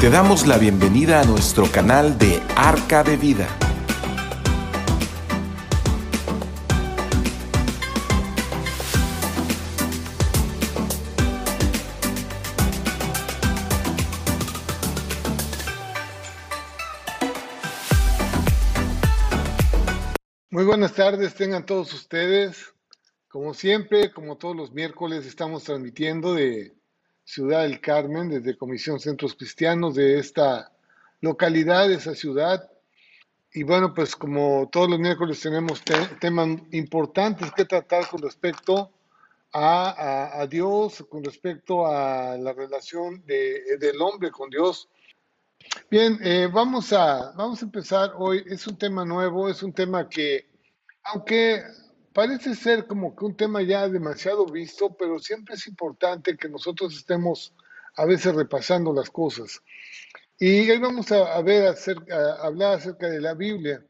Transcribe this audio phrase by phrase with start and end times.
[0.00, 3.46] Te damos la bienvenida a nuestro canal de Arca de Vida.
[20.48, 22.72] Muy buenas tardes, tengan todos ustedes.
[23.28, 26.79] Como siempre, como todos los miércoles, estamos transmitiendo de
[27.30, 30.72] Ciudad del Carmen, desde Comisión Centros Cristianos de esta
[31.20, 32.68] localidad, de esa ciudad.
[33.52, 35.80] Y bueno, pues como todos los miércoles tenemos
[36.18, 38.90] temas importantes que tratar con respecto
[39.52, 44.88] a, Dios, con respecto a la relación del hombre con Dios.
[45.88, 48.42] Bien, eh, vamos, a, vamos a empezar hoy.
[48.44, 50.48] Es un tema nuevo, es un tema que,
[51.04, 51.62] aunque
[52.12, 56.94] parece ser como que un tema ya demasiado visto, pero siempre es importante que nosotros
[56.96, 57.54] estemos
[57.96, 59.62] a veces repasando las cosas.
[60.38, 63.84] Y hoy vamos a, ver, acerca, hablar acerca de la Biblia.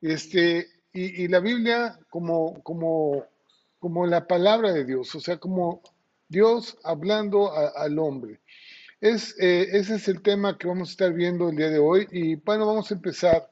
[0.00, 3.24] Este, y, la Biblia como, como,
[3.78, 5.82] como la palabra de Dios, o sea, como
[6.28, 8.40] Dios hablando al hombre.
[9.00, 12.06] Es, eh, ese es el tema que vamos a estar viendo el día de hoy.
[12.10, 13.50] Y bueno, vamos a empezar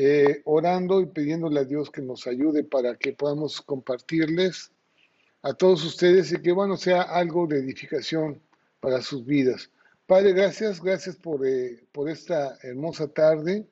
[0.00, 4.70] eh, orando y pidiéndole a Dios que nos ayude para que podamos compartirles
[5.42, 8.40] a todos ustedes y que bueno sea algo de edificación
[8.78, 9.72] para sus vidas.
[10.06, 13.66] Padre, gracias, gracias por, eh, por esta hermosa tarde,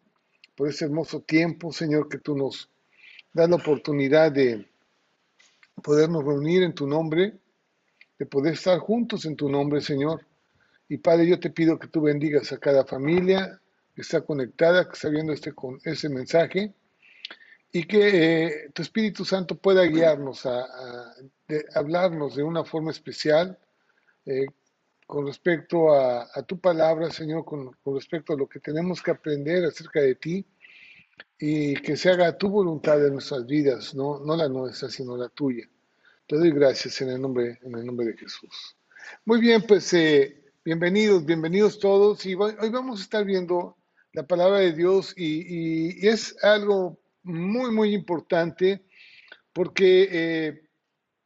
[0.57, 2.69] por este hermoso tiempo, Señor, que tú nos
[3.33, 4.69] das la oportunidad de
[5.81, 7.35] podernos reunir en tu nombre,
[8.19, 10.27] de poder estar juntos en tu nombre, Señor.
[10.89, 13.61] Y Padre, yo te pido que tú bendigas a cada familia,
[14.03, 16.75] está conectada, que está viendo este, con ese mensaje
[17.73, 20.67] y que eh, tu Espíritu Santo pueda guiarnos a,
[21.75, 23.59] hablarnos de una forma especial
[24.25, 24.47] eh,
[25.07, 30.01] con respecto a, tu palabra, Señor, con, respecto a lo que tenemos que aprender acerca
[30.01, 30.47] de ti
[31.39, 35.29] y que se haga tu voluntad en nuestras vidas, no, no la nuestra, sino la
[35.29, 35.69] tuya.
[36.27, 38.77] Te doy gracias en el nombre, en el nombre de Jesús.
[39.25, 43.77] Muy bien, pues eh, bienvenidos, bienvenidos todos y hoy vamos a estar viendo
[44.16, 48.82] la palabra de Dios y, es algo muy, muy importante
[49.53, 50.62] porque eh,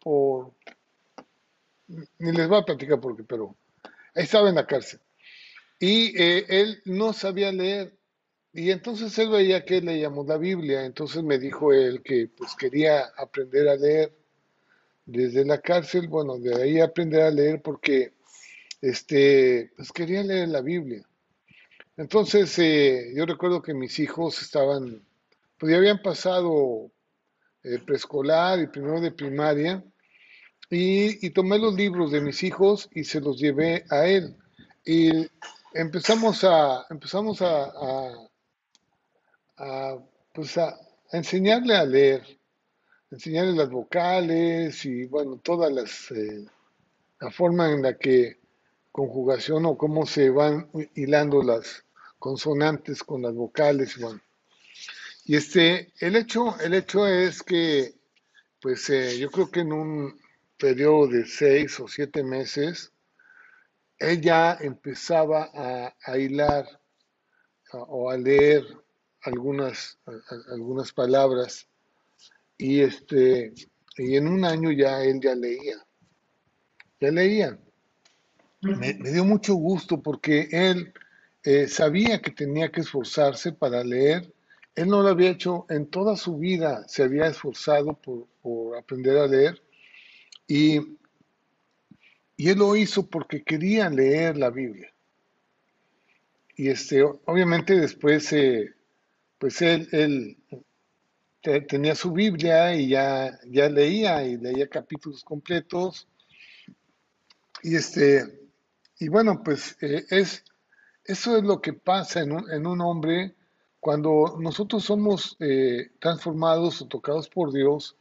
[0.00, 0.54] por,
[1.86, 3.56] ni les voy a platicar porque, pero
[4.14, 5.00] ahí estaba en la cárcel.
[5.78, 7.97] Y eh, él no sabía leer
[8.52, 13.04] y entonces él veía que leíamos la Biblia, entonces me dijo él que pues quería
[13.16, 14.12] aprender a leer
[15.06, 18.12] desde la cárcel, bueno, de ahí aprender a leer porque
[18.80, 21.02] este, pues quería leer la Biblia.
[21.96, 25.02] Entonces eh, yo recuerdo que mis hijos estaban,
[25.58, 26.90] pues ya habían pasado
[27.64, 29.84] eh, preescolar y primero de primaria,
[30.70, 34.36] y, tomé los libros de mis hijos y se los llevé a él.
[34.84, 35.10] Y
[35.72, 38.27] empezamos a, empezamos a a,
[40.32, 40.78] pues a,
[41.12, 42.22] enseñarle a leer,
[43.10, 46.46] enseñarle las vocales y bueno, todas las, eh,
[47.20, 48.38] la forma en la que
[48.92, 51.84] conjugación o cómo se van hilando las
[52.18, 53.98] consonantes con las vocales.
[53.98, 54.20] Bueno.
[55.24, 57.94] Y este, el hecho, el hecho es que,
[58.60, 60.20] pues eh, yo creo que en un
[60.56, 62.92] periodo de seis o siete meses,
[63.98, 66.66] ella empezaba a, hilar
[67.72, 68.64] o a leer
[69.28, 69.98] algunas,
[70.50, 71.68] algunas palabras.
[72.56, 73.52] Y este
[73.96, 75.76] y en un año ya él ya leía.
[77.00, 77.58] Ya leía.
[78.60, 80.92] Me, dio mucho gusto porque él
[81.44, 84.32] eh, sabía que tenía que esforzarse para leer.
[84.74, 89.16] Él no lo había hecho en toda su vida se había esforzado por, por aprender
[89.18, 89.62] a leer.
[90.46, 90.98] Y
[92.38, 94.94] y él lo hizo porque quería leer la Biblia.
[96.54, 98.74] Y este, obviamente después, eh,
[99.38, 100.36] pues él,
[101.68, 106.06] tenía su Biblia y ya, leía y leía capítulos completos.
[107.62, 108.50] Y este,
[108.98, 110.44] y bueno, pues eh, es,
[111.04, 112.32] eso es lo que pasa en
[112.66, 113.34] un, hombre
[113.80, 117.96] cuando nosotros somos eh, transformados o tocados por Dios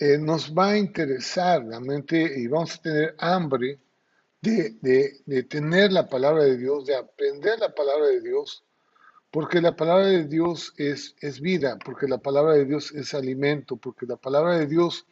[0.00, 3.80] eh, nos va a interesar la mente y vamos a tener hambre
[4.40, 8.64] de, tener la palabra de Dios, de aprender la palabra de Dios,
[9.30, 13.76] porque la palabra de Dios es, es vida, porque la palabra de Dios es alimento,
[13.76, 15.06] porque la palabra de Dios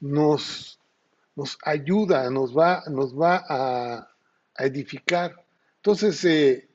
[0.00, 0.80] nos,
[1.36, 4.10] nos ayuda, nos va, nos va a,
[4.56, 5.34] edificar.
[5.76, 6.68] Entonces, eh,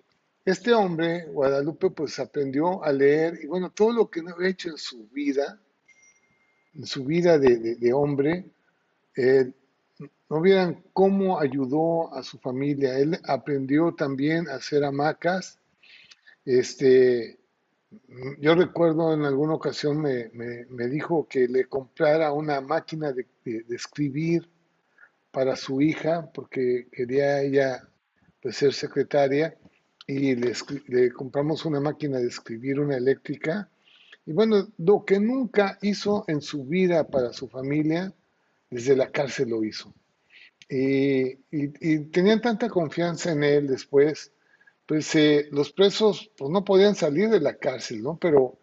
[0.44, 4.70] este hombre, Guadalupe, pues aprendió a leer y bueno, todo lo que no ha hecho
[4.70, 5.58] en su vida,
[6.74, 8.46] en su vida de, hombre,
[9.16, 9.52] eh,
[10.30, 12.98] no vieran cómo ayudó a su familia.
[13.00, 15.58] Él aprendió también a hacer hamacas.
[16.50, 17.38] Este,
[18.40, 23.28] yo recuerdo en alguna ocasión me, dijo que le comprara una máquina de,
[23.70, 24.50] escribir
[25.30, 27.88] para su hija, porque quería ella
[28.42, 29.56] pues, ser secretaria,
[30.08, 33.70] y le, compramos una máquina de escribir, una eléctrica,
[34.26, 38.12] y bueno, lo que nunca hizo en su vida para su familia,
[38.72, 39.94] desde la cárcel lo hizo.
[40.68, 41.36] Y,
[42.12, 44.32] tenían tanta confianza en él después,
[44.90, 48.18] pues eh, los presos pues, no podían salir de la cárcel, ¿no?
[48.18, 48.58] Pero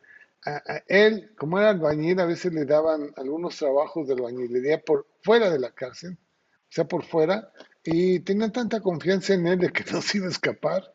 [0.45, 5.49] a, él, como era albañil, a veces le daban algunos trabajos de albañilería por fuera
[5.51, 7.53] de la cárcel, o sea, por fuera,
[7.85, 10.93] y tenían tanta confianza en él de que no se iba a escapar,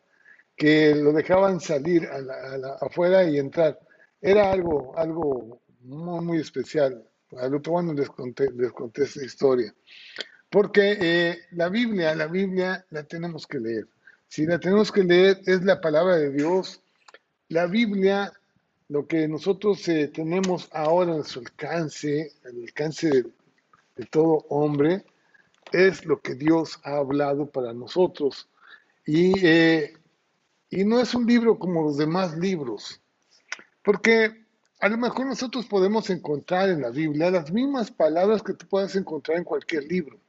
[0.54, 2.06] que lo dejaban salir
[2.82, 3.80] afuera y entrar
[4.20, 7.08] era algo, algo muy, muy especial.
[7.38, 9.74] A bueno les conté, les conté esta historia.
[10.50, 13.88] Porque eh, la Biblia, la Biblia la tenemos que leer.
[14.32, 16.80] Si la tenemos que leer, es la palabra de Dios.
[17.48, 18.32] La Biblia,
[18.88, 25.04] lo que nosotros eh, tenemos ahora en su alcance, el alcance de, todo hombre,
[25.70, 28.48] es lo que Dios ha hablado para nosotros.
[29.04, 29.98] Y, eh,
[30.70, 33.02] y no es un libro como los demás libros.
[33.84, 34.46] Porque
[34.80, 38.96] a lo mejor nosotros podemos encontrar en la Biblia las mismas palabras que tú puedes
[38.96, 40.21] encontrar en cualquier libro.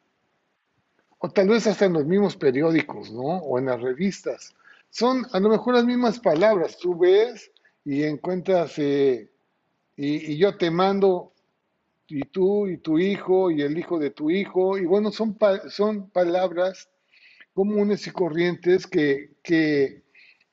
[1.24, 3.22] O tal vez hasta en los mismos periódicos, ¿no?
[3.22, 4.54] O en las revistas.
[4.90, 6.78] Son a lo mejor las mismas palabras.
[6.78, 7.52] Tú ves
[7.86, 9.30] y encuentras, eh,
[9.96, 11.32] y, yo te mando,
[12.08, 14.78] y tú, y tu hijo, y el hijo de tu hijo.
[14.78, 15.38] Y bueno, son,
[15.70, 16.90] son palabras
[17.54, 20.04] comunes y corrientes que, que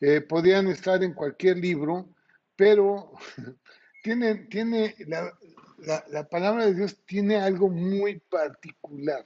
[0.01, 2.07] eh, podrían estar en cualquier libro
[2.61, 3.13] pero
[4.03, 9.25] tiene, tiene la, palabra de Dios tiene algo muy particular.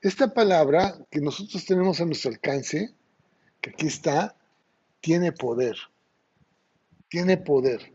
[0.00, 2.94] Esta palabra que nosotros tenemos a nuestro alcance,
[3.60, 4.36] que aquí está,
[5.00, 5.76] tiene poder.
[7.08, 7.92] Tiene poder.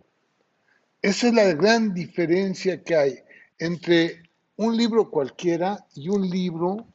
[1.01, 3.19] Esa es la gran diferencia que hay
[3.59, 4.23] entre
[4.55, 6.87] un libro cualquiera y un libro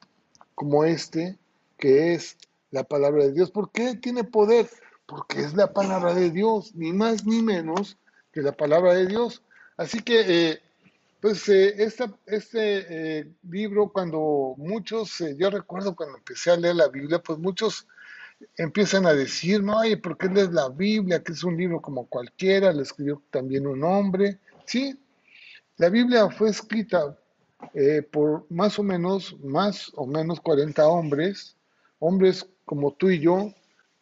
[0.55, 1.39] como este,
[1.77, 2.37] que es
[2.71, 3.51] la palabra de Dios.
[3.51, 4.69] ¿Por qué tiene poder?
[5.11, 7.99] porque es la palabra de Dios, ni más ni menos
[8.33, 9.43] que la palabra de Dios.
[9.77, 10.63] Así que, eh,
[11.21, 11.75] pues, eh,
[12.27, 17.87] este eh, libro, cuando muchos, yo recuerdo cuando empecé a leer la Biblia, pues muchos
[18.57, 21.23] empiezan a decir, no, oye, ¿por qué lees la Biblia?
[21.23, 24.39] Que es un libro como cualquiera, le escribió también un hombre.
[24.65, 24.99] Sí,
[25.77, 27.17] la Biblia fue escrita
[28.11, 31.57] por más o menos, más o menos 40 hombres,
[31.99, 33.53] hombres como tú y yo,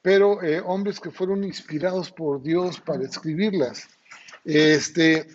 [0.02, 3.88] pero eh, hombres que fueron inspirados por Dios para escribirlas.
[4.44, 5.26] Este,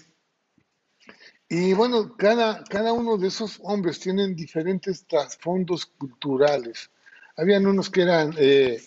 [1.53, 6.89] y bueno, cada, cada uno de esos hombres tienen diferentes trasfondos culturales.
[7.38, 8.81] Habían unos que eran eh,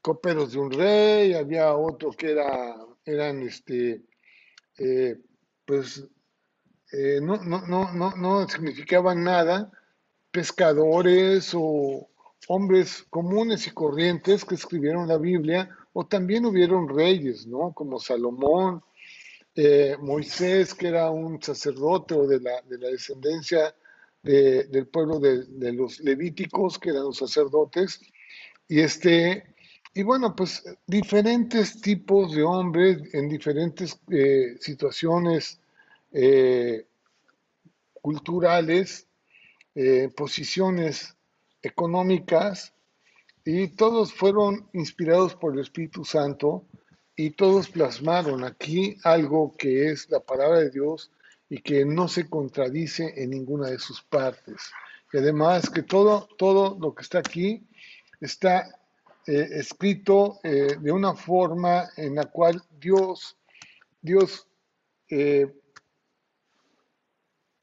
[0.00, 4.02] coperos de un rey, había otros que era, eran, este,
[4.78, 5.16] eh,
[5.64, 6.06] pues,
[7.20, 9.72] no, no, no, no, no significaban nada,
[10.30, 12.08] pescadores o,
[12.48, 17.72] hombres comunes y corrientes que escribieron la Biblia, o también hubieron reyes, ¿no?
[17.72, 18.82] Como Salomón,
[19.56, 23.74] eh, Moisés, que era un sacerdote o de la, de la descendencia
[24.22, 28.00] del pueblo de, los levíticos, que eran los sacerdotes,
[28.66, 29.54] y este,
[29.92, 35.60] y bueno, pues diferentes tipos de hombres en diferentes eh, situaciones
[36.10, 36.86] eh,
[38.00, 39.06] culturales,
[40.16, 41.14] posiciones
[41.60, 42.72] económicas,
[43.44, 46.64] y todos fueron inspirados por el Espíritu Santo
[47.16, 51.10] y todos plasmaron aquí algo que es la palabra de Dios
[51.48, 54.60] y que no se contradice en ninguna de sus partes.
[55.12, 57.64] Y además que todo, todo lo que está aquí
[58.20, 58.66] está
[59.26, 63.36] eh, escrito eh, de una forma en la cual Dios,
[64.02, 64.48] Dios
[65.08, 65.54] eh,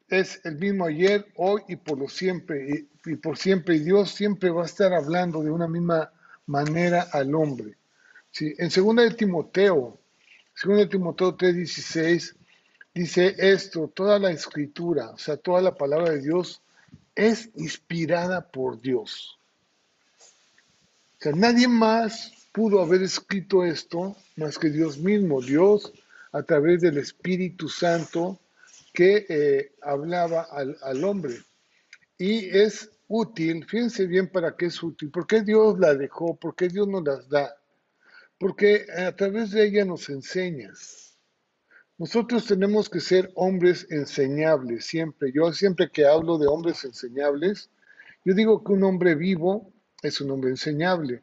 [0.07, 3.75] es el mismo ayer, hoy y por lo siempre, y, y por siempre.
[3.75, 6.11] Y Dios siempre va a estar hablando de una misma
[6.45, 7.80] manera al hombre.
[8.31, 9.99] Sí, en 2 de Timoteo,
[10.63, 12.35] 2 de Timoteo 3:16,
[12.93, 16.61] dice esto, toda la escritura, o sea, toda la palabra de Dios
[17.13, 19.37] es inspirada por Dios.
[21.19, 25.91] O sea, nadie más pudo haber escrito esto más que Dios mismo, Dios
[26.31, 28.39] a través del Espíritu Santo
[28.93, 31.35] que eh, hablaba al, al hombre.
[32.17, 36.55] Y es útil, fíjense bien para qué es útil, por qué Dios la dejó, por
[36.55, 37.60] qué Dios nos las da
[38.41, 41.15] porque a través de ella nos enseñas.
[41.99, 45.31] Nosotros tenemos que ser hombres enseñables siempre.
[45.31, 47.69] Yo siempre que hablo de hombres enseñables,
[48.25, 49.71] yo digo que un hombre vivo
[50.01, 51.21] es un hombre enseñable.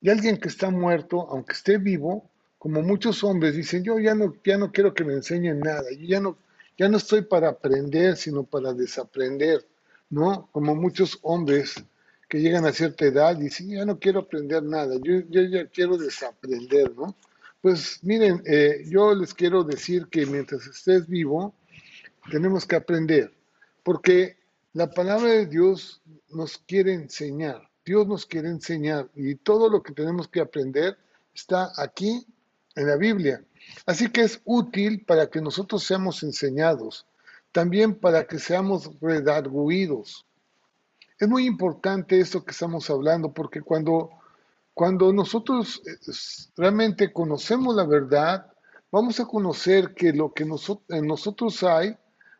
[0.00, 4.34] Y alguien que está muerto, aunque esté vivo, como muchos hombres dicen, yo ya no,
[4.44, 6.36] ya no quiero que me enseñen nada, yo ya no,
[6.76, 9.64] ya no estoy para aprender, sino para desaprender,
[10.10, 10.48] ¿no?
[10.50, 11.76] Como muchos hombres
[12.28, 15.96] que llegan a cierta edad y dicen, ya no quiero aprender nada, yo, ya quiero
[15.96, 17.14] desaprender, ¿no?
[17.60, 21.54] Pues miren, eh, yo les quiero decir que mientras estés vivo,
[22.30, 23.32] tenemos que aprender,
[23.82, 24.36] porque
[24.72, 29.92] la palabra de Dios nos quiere enseñar, Dios nos quiere enseñar y todo lo que
[29.92, 30.98] tenemos que aprender
[31.34, 32.26] está aquí
[32.74, 33.42] en la Biblia.
[33.86, 37.06] Así que es útil para que nosotros seamos enseñados,
[37.52, 40.26] también para que seamos redarguidos,
[41.18, 44.10] es muy importante esto que estamos hablando, porque cuando,
[44.74, 46.12] cuando nosotros eh,
[46.56, 48.52] realmente conocemos la verdad,
[48.90, 51.96] vamos a conocer que lo que en nosotros hay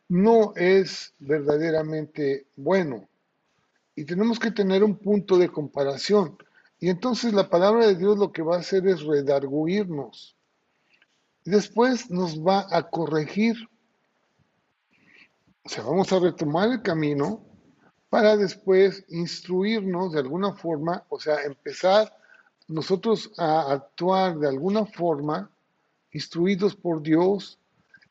[0.08, 3.08] no es verdaderamente bueno.
[3.94, 6.36] Y tenemos que tener un punto de comparación.
[6.78, 10.36] Y entonces la palabra de Dios lo que va a hacer es redarguirnos.
[11.44, 13.56] Después nos va a corregir.
[15.64, 17.42] O sea, vamos a retomar el camino
[18.08, 22.12] para después instruirnos de alguna forma, o sea, empezar
[22.68, 25.50] nosotros a actuar de alguna forma,
[26.12, 27.58] instruidos por Dios,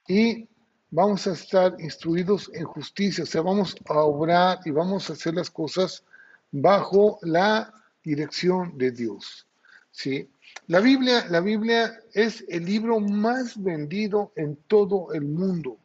[0.08, 0.48] y
[0.92, 5.34] vamos a estar instruidos en justicia, o sea, vamos a obrar y vamos a hacer
[5.34, 6.04] las cosas
[6.52, 7.74] bajo la
[8.04, 9.48] dirección de Dios.
[9.92, 10.30] ¿sí?
[10.68, 15.78] La Biblia, la Biblia es el libro más vendido en todo el mundo.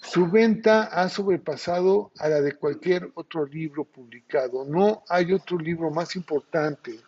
[0.00, 4.64] Su venta ha sobrepasado a la de cualquier otro libro publicado.
[4.64, 6.98] No hay otro libro más importante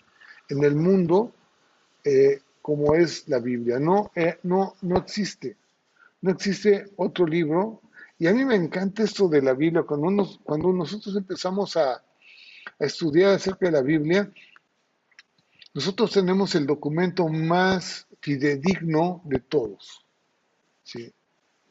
[0.48, 1.32] en el mundo
[2.04, 3.78] eh, como es la Biblia.
[3.80, 5.56] No, eh, no, no existe.
[6.20, 7.80] No existe otro libro.
[8.18, 9.82] Y a mí me encanta esto de la Biblia.
[9.82, 12.02] Cuando, nosotros empezamos a, a
[12.78, 14.30] estudiar acerca de la Biblia,
[15.74, 20.04] nosotros tenemos el documento más fidedigno de todos.
[20.84, 21.12] ¿sí?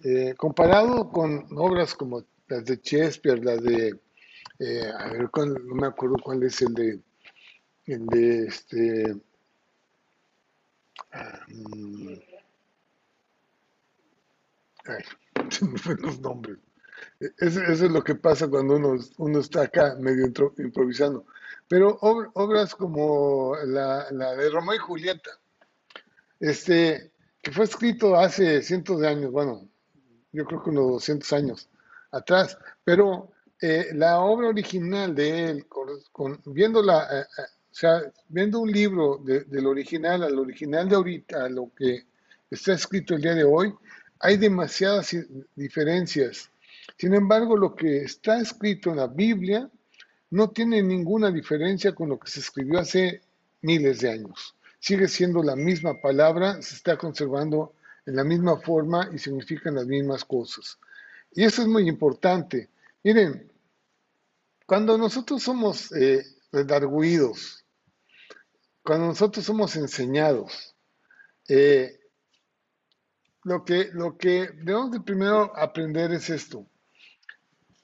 [0.04, 4.00] Eh, comparado con obras como las de Shakespeare, las de,
[4.60, 7.00] eh, a ver, no me acuerdo cuál es el de,
[7.86, 9.14] el de este,
[11.14, 12.20] um,
[14.86, 15.04] ay,
[15.52, 16.58] se me fueron los nombres.
[17.20, 21.26] Eso, es lo que pasa cuando uno, uno está acá medio improvisando.
[21.68, 25.32] Pero obras como la, la, de Romeo y Julieta,
[26.40, 29.71] este, que fue escrito hace cientos de años, bueno,
[30.32, 31.70] yo creo que unos 200 años
[32.12, 38.60] atrás, pero eh, la obra original de él, con, viendo, eh, eh, o sea, viendo
[38.60, 42.06] un libro del original al original de ahorita, a lo que
[42.50, 43.74] está escrito el día de hoy,
[44.20, 45.16] hay demasiadas
[45.56, 46.50] diferencias.
[46.98, 49.70] Sin embargo, lo que está escrito en la Biblia
[50.32, 53.22] no tiene ninguna diferencia con lo que se escribió hace
[53.62, 54.56] miles de años.
[54.80, 57.74] Sigue siendo la misma palabra, se está conservando
[58.06, 60.78] en la misma forma y significan las mismas cosas.
[61.34, 62.70] Y eso es muy importante.
[63.04, 63.52] Miren,
[64.66, 66.26] cuando nosotros somos eh,
[68.84, 70.76] cuando nosotros somos enseñados,
[71.48, 72.00] eh,
[73.44, 76.66] lo que, lo que debemos de primero aprender es esto.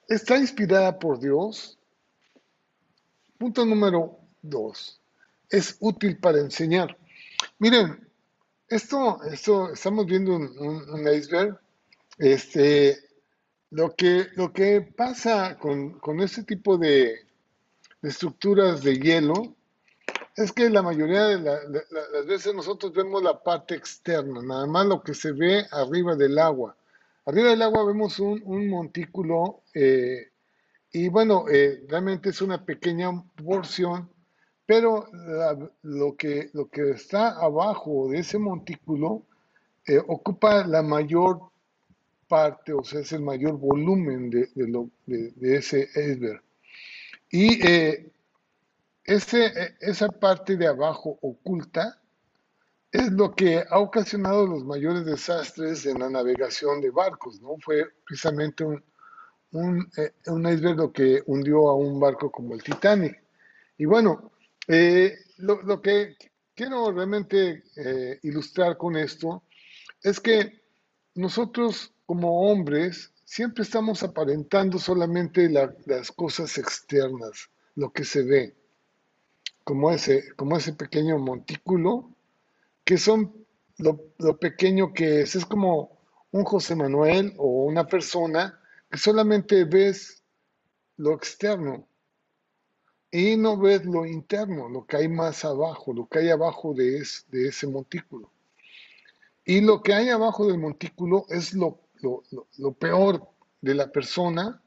[0.08, 1.80] ¿Está inspirada por Dios?
[3.38, 5.02] Punto número dos.
[5.50, 6.98] Es útil para enseñar.
[7.60, 8.07] Miren,
[8.70, 11.60] esto, esto estamos viendo un, iceberg.
[12.18, 12.98] Este,
[13.72, 17.26] lo que, pasa con, este tipo de,
[18.02, 19.56] de estructuras de hielo
[20.38, 25.02] es que la mayoría de, las veces nosotros vemos la parte externa, nada más lo
[25.02, 26.78] que se ve arriba del agua.
[27.26, 30.28] Arriba del agua vemos un, montículo eh,
[30.92, 33.10] y bueno, eh, realmente es una pequeña
[33.44, 34.10] porción,
[34.68, 35.08] pero
[35.82, 39.24] lo, que, lo que está abajo de ese montículo
[39.88, 41.42] eh, ocupa la mayor
[42.28, 46.44] parte, o sea, es el mayor volumen de, de ese iceberg.
[47.32, 47.60] Y
[49.06, 52.02] ese, esa parte de abajo oculta
[52.92, 57.56] es lo que ha ocasionado los mayores desastres en la navegación de barcos, ¿no?
[57.64, 58.84] Fue precisamente un,
[59.52, 63.22] un, eh, iceberg lo que hundió a un barco como el Titanic.
[63.78, 64.32] Y bueno,
[64.68, 66.16] eh, lo, que
[66.56, 69.44] quiero realmente eh, ilustrar con esto
[70.02, 70.62] es que
[71.16, 78.56] nosotros como hombres siempre estamos aparentando solamente las cosas externas, lo que se ve
[79.68, 82.10] como ese, como ese pequeño montículo,
[82.86, 83.46] que son
[83.78, 85.36] lo, pequeño que es.
[85.36, 86.00] Es como
[86.32, 88.58] un José Manuel o una persona
[88.90, 90.24] que solamente ves
[90.96, 91.86] lo externo
[93.12, 97.06] y no ves lo interno, lo que hay más abajo, lo que hay abajo de,
[97.30, 98.32] de ese montículo.
[99.46, 103.30] Y lo que hay abajo del montículo es lo, lo, peor
[103.62, 104.62] de la persona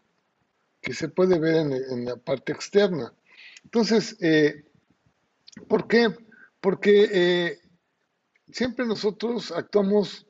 [0.81, 3.13] que se puede ver en, la parte externa.
[3.63, 4.65] Entonces, eh,
[5.69, 6.09] ¿Por qué?
[6.61, 7.61] Porque eh,
[8.51, 10.27] siempre nosotros actuamos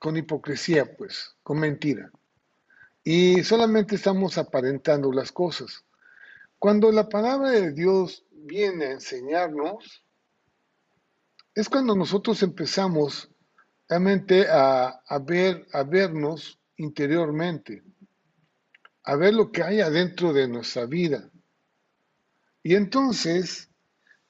[0.00, 2.10] con hipocresía, pues, con mentira.
[3.04, 5.84] Y solamente estamos aparentando las cosas.
[6.58, 10.04] Cuando la palabra de Dios viene a enseñarnos,
[11.54, 13.30] es cuando nosotros empezamos
[13.88, 17.82] realmente a, a, ver, a vernos interiormente,
[19.04, 21.30] a ver lo que hay adentro de nuestra vida.
[22.62, 23.68] Y entonces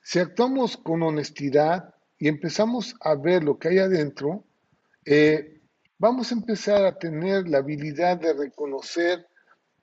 [0.09, 4.43] si actuamos con honestidad y empezamos a ver lo que hay adentro,
[5.05, 5.61] eh,
[5.99, 9.28] vamos a empezar a tener la habilidad de reconocer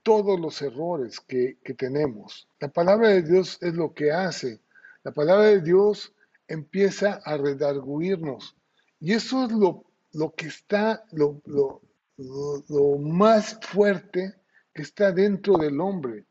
[0.05, 2.47] todos los errores que, tenemos.
[2.59, 4.61] La palabra de Dios es lo que hace.
[5.03, 6.13] La palabra de Dios
[6.47, 8.55] empieza a redarguirnos.
[8.99, 11.81] Y eso es lo, lo que está, lo, lo,
[12.17, 14.35] lo más fuerte
[14.71, 16.25] que está dentro del hombre.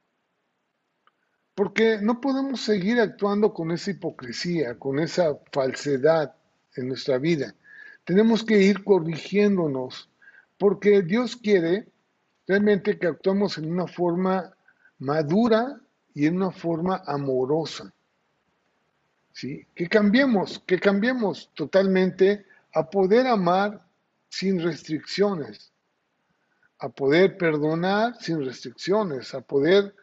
[1.56, 6.32] Porque no podemos seguir actuando con esa hipocresía, con esa falsedad
[6.76, 7.56] en nuestra vida.
[8.04, 10.08] Tenemos que ir corrigiéndonos,
[10.58, 11.88] porque Dios quiere
[12.46, 14.54] realmente que actuemos en una forma
[14.98, 15.80] madura
[16.14, 17.92] y en una forma amorosa.
[19.33, 19.66] ¿Sí?
[19.74, 23.85] Que cambiemos, que cambiemos totalmente a poder amar
[24.28, 25.72] sin restricciones,
[26.78, 29.94] a poder perdonar sin restricciones, a poder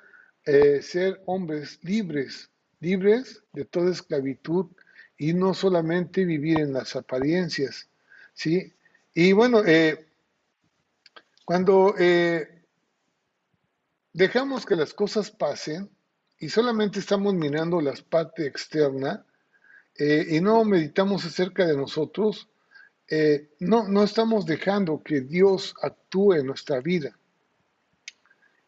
[0.45, 2.49] eh, ser hombres libres,
[2.79, 4.67] libres de toda esclavitud
[5.17, 7.87] y no solamente vivir en las apariencias,
[8.33, 8.73] ¿sí?
[9.13, 10.07] Y bueno, eh,
[11.45, 12.63] cuando eh,
[14.13, 15.89] dejamos que las cosas pasen
[16.39, 19.25] y solamente estamos mirando la parte externa
[19.97, 22.49] y no meditamos acerca de nosotros,
[23.59, 27.15] no, no estamos dejando que Dios actúe en nuestra vida.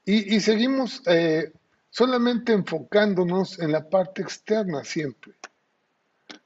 [0.06, 1.02] Y, seguimos
[1.94, 5.34] solamente enfocándonos en la parte externa siempre.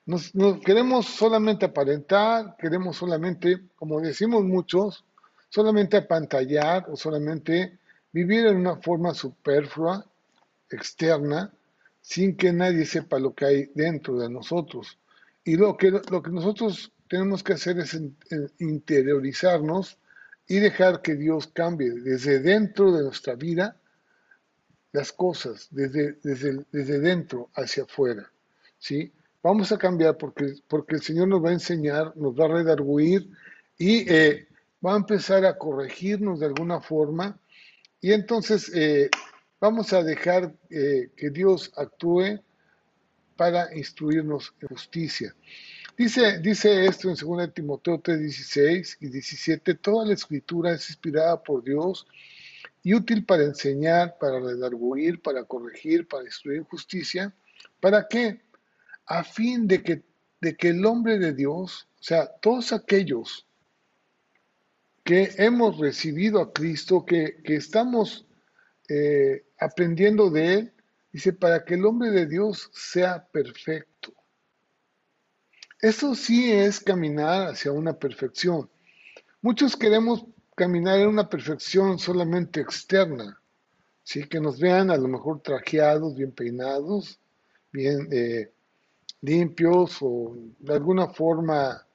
[0.06, 0.32] Nos,
[0.66, 5.06] queremos solamente aparentar, queremos solamente, como decimos muchos,
[5.50, 7.78] solamente apantallar o solamente
[8.12, 10.06] vivir en una forma superflua,
[10.70, 11.52] externa,
[12.02, 14.98] sin que nadie sepa lo que hay dentro de nosotros.
[15.44, 18.00] Y lo que, lo que nosotros tenemos que hacer es
[18.60, 19.98] interiorizarnos
[20.48, 23.78] y dejar que Dios cambie desde dentro de nuestra vida
[24.92, 28.32] las cosas desde, desde, desde dentro hacia afuera.
[28.80, 29.12] ¿sí?
[29.44, 33.30] Vamos a cambiar porque, porque el Señor nos va a enseñar, nos va a redarguir
[33.78, 34.48] y eh,
[34.86, 37.40] va a empezar a corregirnos de alguna forma.
[38.02, 39.10] Y entonces eh,
[39.60, 42.40] vamos a dejar eh, que Dios actúe
[43.36, 45.36] para instruirnos en justicia.
[45.98, 51.42] Dice, dice esto en 2 Timoteo 3, 16 y 17, toda la escritura es inspirada
[51.42, 52.06] por Dios
[52.84, 57.34] y útil para enseñar, para redarguir, para corregir, para instruir justicia.
[57.80, 58.42] ¿Para qué?
[59.08, 60.04] A fin de que,
[60.40, 63.47] de que el hombre de Dios, o sea, todos aquellos
[65.08, 68.28] que hemos recibido a Cristo, que, estamos
[68.90, 70.74] eh, aprendiendo de Él,
[71.14, 74.14] dice, para que el hombre de Dios sea perfecto.
[75.80, 78.70] Eso sí es caminar hacia una perfección.
[79.42, 80.26] Muchos queremos
[80.58, 83.42] caminar en una perfección solamente externa,
[84.04, 84.28] ¿sí?
[84.28, 87.18] que nos vean a lo mejor trajeados, bien peinados,
[87.72, 88.52] bien eh,
[89.22, 91.88] limpios o de alguna forma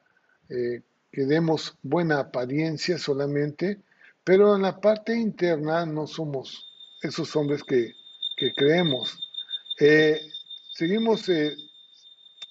[0.48, 0.80] eh,
[1.12, 3.80] que demos buena apariencia solamente,
[4.24, 6.66] pero en la parte interna no somos
[7.02, 7.92] esos hombres que,
[8.56, 9.30] creemos.
[9.78, 10.20] Eh,
[10.72, 11.30] seguimos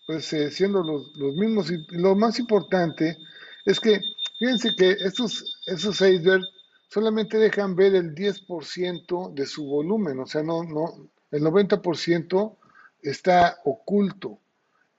[0.08, 3.18] pues siendo los, los, mismos y lo más importante
[3.66, 4.00] es que
[4.40, 6.48] fíjense que estos, estos icebergs
[6.88, 12.58] solamente dejan ver el 10% de su volumen, o sea, no, no, el 90%
[13.02, 14.40] está oculto.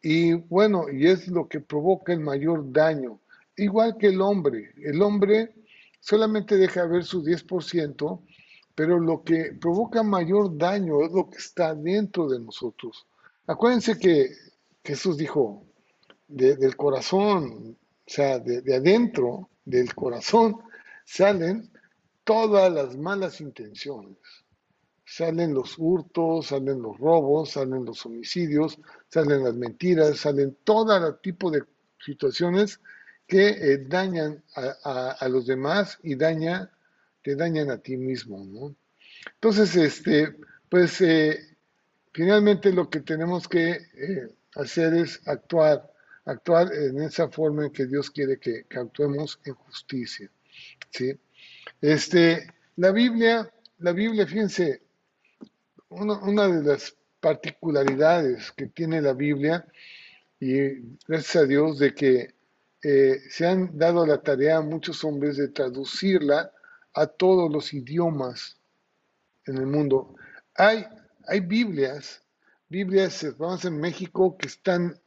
[0.01, 3.20] Y bueno, y es lo que provoca el mayor daño.
[3.57, 4.73] Igual que el hombre.
[4.77, 5.55] El hombre
[6.01, 8.21] solamente deja ver su 10%,
[8.75, 13.07] pero lo que provoca mayor daño es lo que está dentro de nosotros.
[13.47, 14.31] Acuérdense que
[14.83, 15.65] Jesús dijo,
[16.29, 20.57] del corazón, o sea, de adentro del corazón,
[21.05, 21.71] salen
[22.25, 24.17] todas las malas intenciones.
[25.05, 31.51] Salen los hurtos, salen los robos, salen los homicidios, salen las mentiras, salen todo tipo
[31.51, 31.62] de
[31.99, 32.81] situaciones
[33.33, 34.45] que eh, dañan
[34.85, 36.71] a, los demás y daña,
[37.23, 38.77] te dañan a ti mismo, ¿no?
[39.25, 40.37] Entonces, este,
[40.68, 41.57] pues eh,
[42.12, 45.90] finalmente lo que tenemos que eh, hacer es actuar,
[46.27, 50.31] actuar en esa forma en que Dios quiere que, actuemos en justicia,
[50.90, 51.18] ¿sí?
[51.81, 54.83] Este, la Biblia, la Biblia, fíjense,
[55.88, 59.64] una, de las particularidades que tiene la Biblia,
[60.38, 62.41] y gracias a Dios de que
[62.83, 66.53] eh, se han dado la tarea a muchos hombres de traducirla
[66.95, 68.59] a todos los idiomas
[69.47, 70.14] en el mundo.
[70.55, 70.85] Hay,
[71.27, 72.23] hay Biblias,
[72.68, 74.99] Biblias, vamos en México, que están,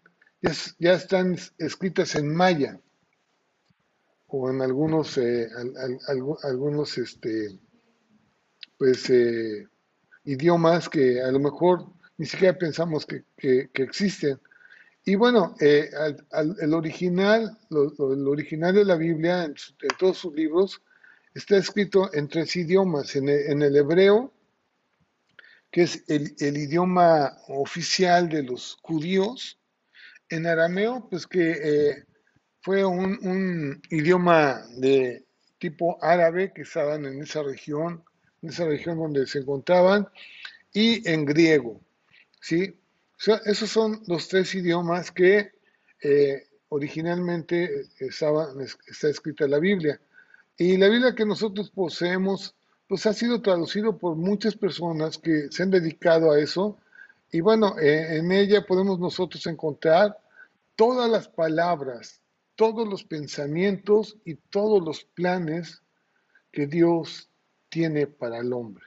[0.79, 2.79] ya están escritas en maya
[4.27, 5.47] o en algunos, eh,
[6.43, 7.59] algunos este,
[8.77, 9.67] pues, eh,
[10.25, 11.85] idiomas que a lo mejor
[12.17, 13.25] ni siquiera pensamos que,
[13.73, 14.39] existen.
[15.05, 15.89] Y bueno, eh,
[16.59, 19.55] el original, lo, original de la Biblia, en,
[19.99, 20.81] todos sus libros,
[21.33, 23.15] está escrito en tres idiomas.
[23.15, 24.33] En el, hebreo,
[25.71, 29.59] que es el, el, idioma oficial de los judíos.
[30.27, 32.03] En arameo, pues que
[32.65, 35.23] fue un, idioma de
[35.59, 38.03] tipo árabe que estaban en esa región,
[38.41, 40.07] en esa región donde se encontraban,
[40.73, 41.79] y en griego.
[42.41, 42.75] ¿sí?
[43.45, 45.51] Esos son los tres idiomas que
[46.01, 49.99] eh, originalmente estaban, está escrita la Biblia.
[50.57, 52.55] Y la Biblia que nosotros poseemos,
[52.87, 56.77] pues ha sido traducido por muchas personas que se han dedicado a eso.
[57.31, 60.17] Y bueno, eh, en ella podemos nosotros encontrar
[60.75, 62.21] todas las palabras,
[62.55, 65.81] todos los pensamientos y todos los planes
[66.51, 67.29] que Dios
[67.69, 68.85] tiene para el hombre.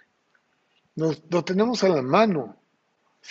[0.94, 2.57] Nos, lo tenemos a la mano.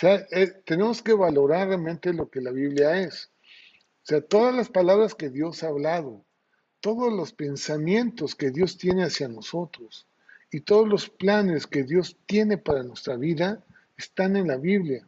[0.02, 3.30] Eh, tenemos que valorar realmente lo que la Biblia es.
[4.02, 6.24] O sea, todas las palabras que Dios ha hablado,
[6.80, 10.06] todos los pensamientos que Dios tiene hacia nosotros
[10.50, 13.64] y todos los planes que Dios tiene para nuestra vida
[13.96, 15.06] están en la Biblia.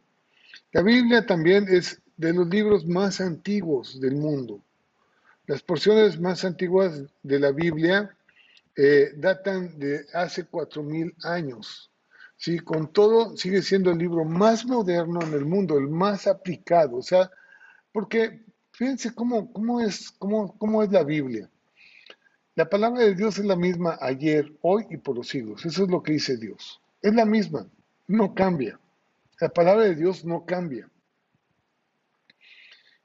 [0.73, 4.61] La Biblia también es de los libros más antiguos del mundo.
[5.47, 8.15] Las porciones más antiguas de la Biblia
[8.75, 11.90] eh, datan de hace cuatro mil años.
[12.41, 12.57] ¿Sí?
[12.57, 16.97] Con todo, sigue siendo el libro más moderno en el mundo, el más aplicado.
[16.97, 17.29] O sea,
[17.93, 21.49] porque fíjense cómo, cómo, es, cómo, cómo es la Biblia.
[22.55, 25.63] La palabra de Dios es la misma ayer, hoy y por los siglos.
[25.65, 26.81] Eso es lo que dice Dios.
[27.03, 27.67] Es la misma,
[28.07, 28.79] no cambia.
[29.39, 30.89] La palabra de Dios no cambia.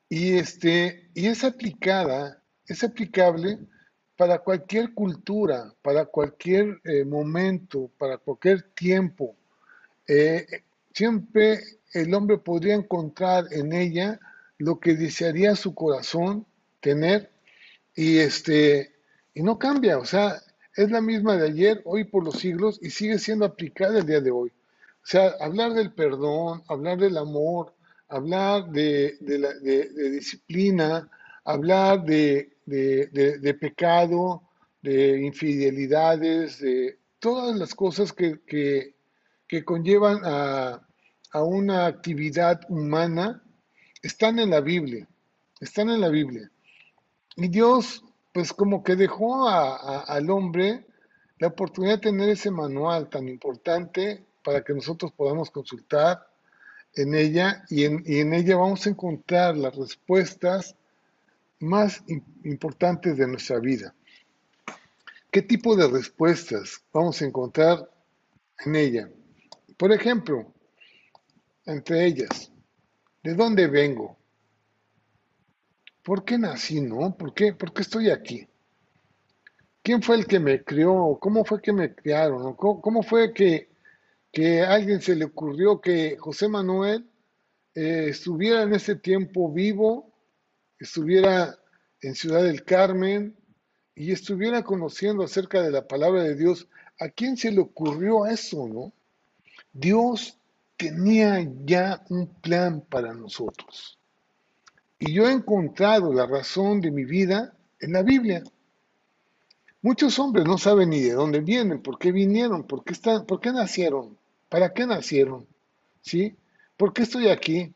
[0.09, 3.59] Y, este, y es aplicada, es aplicable
[4.17, 9.37] para cualquier cultura, para cualquier eh, momento, para cualquier tiempo.
[10.09, 10.47] Eh,
[10.93, 11.61] siempre
[11.93, 14.19] el hombre podría encontrar en ella
[14.59, 16.47] lo que desearía su corazón
[16.81, 17.31] tener
[17.95, 18.95] y este
[19.35, 20.41] y no cambia, o sea,
[20.77, 24.21] es la misma de ayer, hoy por los siglos y sigue siendo aplicada el día
[24.21, 24.51] de hoy.
[24.51, 27.75] O sea, hablar del perdón, hablar del amor,
[28.09, 29.17] hablar de,
[30.11, 31.09] disciplina,
[31.47, 32.51] hablar de,
[33.61, 34.43] pecado,
[34.83, 38.95] de infidelidades, de todas las cosas que,
[39.65, 40.83] conllevan a,
[41.35, 43.43] una actividad humana,
[44.03, 45.07] están en la Biblia,
[45.61, 46.51] están en la Biblia.
[47.37, 50.85] Y Dios pues como que dejó al hombre
[51.39, 56.27] la oportunidad de tener ese manual tan importante para que nosotros podamos consultar
[56.95, 60.77] en ella y en, ella vamos a encontrar las respuestas
[61.59, 62.03] más
[62.45, 63.95] importantes de nuestra vida.
[65.31, 67.91] ¿Qué tipo de respuestas vamos a encontrar
[68.65, 69.11] en ella?
[69.77, 70.53] Por ejemplo,
[71.67, 72.51] entre ellas,
[73.23, 74.17] ¿de dónde vengo?
[76.03, 77.17] ¿Por qué nací, no?
[77.17, 78.47] ¿Por qué, ¿Por qué estoy aquí?
[79.83, 81.19] ¿Quién fue el que me crió?
[81.21, 82.55] ¿Cómo fue que me criaron?
[82.55, 83.69] ¿Cómo, fue que,
[84.33, 87.09] que, a alguien se le ocurrió que José Manuel
[87.75, 90.13] eh, estuviera en ese tiempo vivo,
[90.79, 91.59] estuviera
[92.01, 93.37] en Ciudad del Carmen
[93.95, 96.69] y estuviera conociendo acerca de la palabra de Dios?
[96.99, 98.93] ¿A quién se le ocurrió eso, no?
[99.73, 100.39] Dios
[100.77, 103.99] tenía ya un plan para nosotros.
[104.99, 108.43] Y yo he encontrado la razón de mi vida en la Biblia.
[109.83, 113.41] Muchos hombres no saben ni de dónde vienen, por qué vinieron, por qué, están, por
[113.41, 115.47] qué nacieron, para qué nacieron,
[116.01, 116.37] ¿sí?
[116.77, 117.75] ¿Por qué estoy aquí?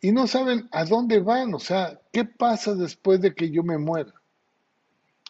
[0.00, 3.76] Y no saben a dónde van, o sea, ¿qué pasa después de que yo me
[3.76, 4.14] muera?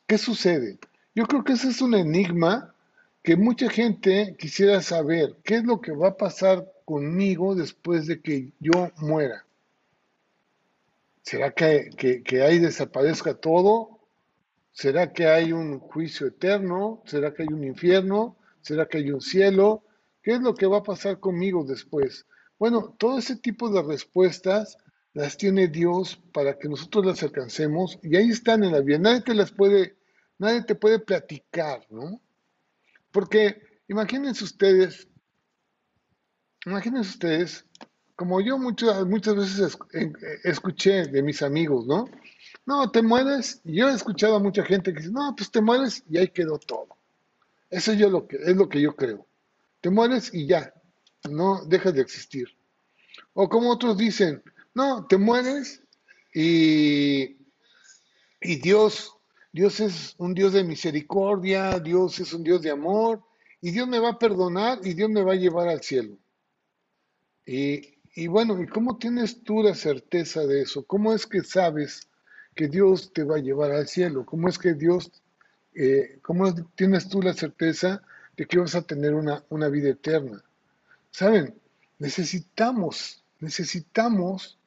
[0.06, 0.78] ¿Qué sucede?
[1.14, 2.74] Yo creo que ese es un enigma
[3.22, 8.20] que mucha gente quisiera saber, ¿qué es lo que va a pasar conmigo después de
[8.20, 9.44] que yo muera?
[11.22, 13.98] ¿Será que, que, que ahí desaparezca todo?
[14.72, 17.02] ¿Será que hay un juicio eterno?
[17.06, 18.36] ¿Será que hay un infierno?
[18.62, 19.82] ¿Será que hay un cielo?
[20.22, 22.26] ¿Qué es lo que va a pasar conmigo después?
[22.60, 24.76] Bueno, todo ese tipo de respuestas
[25.14, 28.98] las tiene Dios para que nosotros las alcancemos y ahí están en la vida.
[28.98, 29.96] Nadie te las puede,
[30.36, 32.20] nadie te puede platicar, ¿no?
[33.12, 35.08] Porque imagínense ustedes,
[36.66, 37.64] imagínense ustedes,
[38.14, 39.78] como yo muchas, muchas veces
[40.44, 42.04] escuché de mis amigos, ¿no?
[42.66, 43.62] No, te mueres.
[43.64, 46.28] Y yo he escuchado a mucha gente que dice, no, pues te mueres y ahí
[46.28, 46.88] quedó todo.
[47.70, 49.26] Eso yo lo que, es lo que yo creo.
[49.80, 50.74] Te mueres y ya,
[51.28, 52.48] no dejas de existir.
[53.34, 54.42] O como otros dicen,
[54.74, 55.82] no, te mueres
[56.32, 57.36] y,
[58.40, 59.14] y Dios,
[59.52, 63.22] Dios es un Dios de misericordia, Dios es un Dios de amor,
[63.60, 66.16] y Dios me va a perdonar y Dios me va a llevar al cielo.
[67.44, 70.84] Y, y bueno, ¿y cómo tienes tú la certeza de eso?
[70.84, 72.08] ¿Cómo es que sabes
[72.54, 74.24] que Dios te va a llevar al cielo?
[74.24, 75.10] ¿Cómo es que Dios,
[75.74, 78.02] eh, cómo tienes tú la certeza
[78.36, 80.42] de que vas a tener una, una vida eterna?
[81.10, 81.54] Saben,
[81.98, 84.58] necesitamos, necesitamos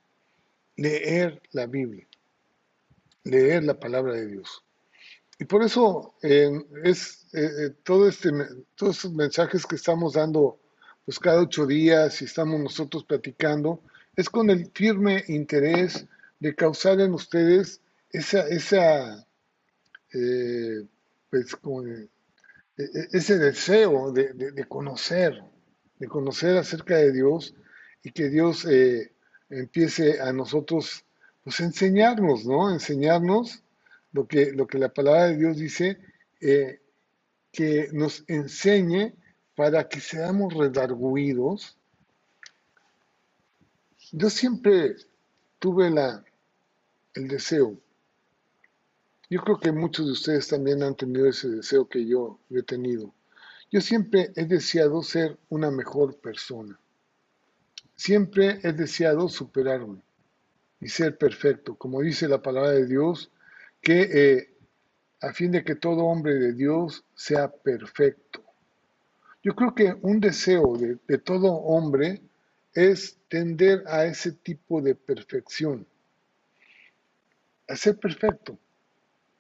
[0.76, 2.08] leer la Biblia,
[3.24, 4.64] leer la palabra de Dios.
[5.40, 6.52] Y por eso eh,
[6.84, 8.32] es eh, todo este,
[8.76, 10.60] todos estos mensajes que estamos dando
[11.06, 13.82] pues cada ocho días y estamos nosotros platicando,
[14.16, 16.06] es con el firme interés
[16.40, 19.26] de causar en ustedes esa, esa
[20.14, 20.86] eh,
[21.30, 21.58] pues,
[22.78, 25.44] e, e, ese deseo de, conocer,
[26.04, 27.56] de conocer acerca de Dios
[28.04, 29.14] y que Dios eh,
[29.50, 31.06] empiece a nosotros,
[31.46, 32.70] pues enseñarnos, ¿no?
[32.70, 33.64] Enseñarnos
[34.12, 35.98] lo que, lo que la palabra de Dios dice,
[36.42, 36.82] eh,
[37.54, 39.14] que nos enseñe
[39.56, 41.78] para que seamos redarguidos.
[44.12, 44.98] Yo siempre
[45.58, 46.22] tuve la,
[47.14, 47.80] el deseo.
[49.30, 53.14] Yo creo que muchos de ustedes también han tenido ese deseo que yo he tenido.
[53.74, 56.80] Yo siempre he deseado ser una mejor persona.
[57.96, 60.00] Siempre he deseado superarme
[60.80, 63.32] y ser perfecto, como dice la palabra de Dios,
[63.82, 64.54] que eh,
[65.22, 68.44] a fin de que todo hombre de Dios sea perfecto.
[69.42, 72.22] Yo creo que un deseo de, de todo hombre
[72.76, 75.88] es tender a ese tipo de perfección
[77.68, 78.60] a ser perfecto,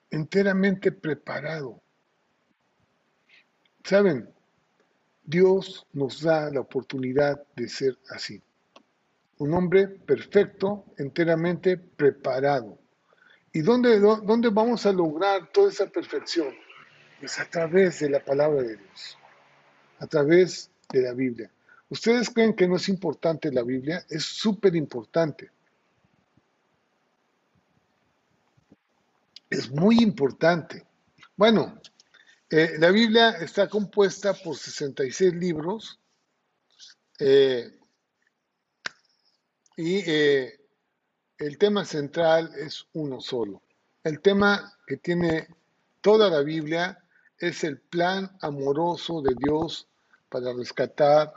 [0.10, 1.83] enteramente preparado.
[3.84, 4.30] Saben,
[5.24, 8.42] Dios nos da la oportunidad de ser así.
[9.40, 12.78] Un hombre perfecto, enteramente preparado.
[13.52, 16.54] ¿Y dónde, dónde vamos a lograr toda esa perfección?
[17.20, 19.18] Pues a través de la palabra de Dios,
[20.00, 21.52] a través de la Biblia.
[21.90, 24.06] ¿Ustedes creen que no es importante la Biblia?
[24.10, 25.52] Es súper importante.
[29.54, 30.84] es muy importante.
[31.38, 31.80] Bueno,
[32.56, 36.00] eh, la Biblia está compuesta por 66 libros
[37.18, 37.80] eh,
[39.76, 40.60] y eh,
[41.40, 43.64] el tema central es uno solo.
[44.04, 45.48] El tema que tiene
[46.00, 47.04] toda la Biblia
[47.40, 49.88] es el plan amoroso de Dios
[50.30, 51.34] para rescatar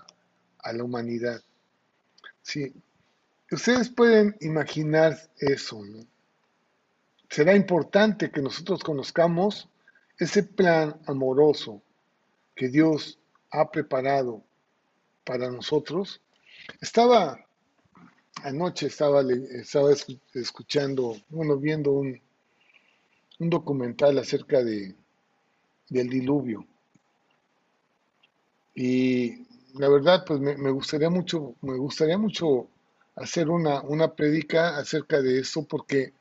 [0.58, 1.42] a la humanidad.
[2.42, 2.74] Sí,
[3.50, 6.06] ustedes pueden imaginar eso, ¿no?
[7.30, 9.70] será importante que nosotros conozcamos
[10.18, 11.82] ese plan amoroso
[12.54, 13.18] que Dios
[13.50, 14.42] ha preparado
[15.24, 16.20] para nosotros.
[16.80, 17.38] Estaba,
[18.42, 19.90] anoche estaba, estaba
[20.34, 22.20] escuchando, bueno, viendo un,
[23.38, 24.94] un documental acerca de,
[25.88, 26.66] del diluvio.
[28.74, 32.68] Y la verdad, pues me, me, gustaría mucho, me gustaría mucho
[33.16, 36.12] hacer una, una predica acerca de eso, porque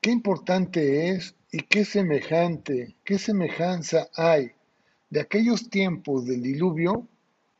[0.00, 4.52] qué importante es y qué semejante, qué semejanza hay
[5.10, 7.06] de aquellos tiempos del diluvio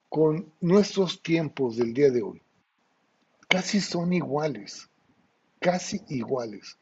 [0.09, 2.43] con nuestros tiempos del día de hoy.
[3.49, 4.89] Casi son iguales,
[5.61, 6.79] casi iguales.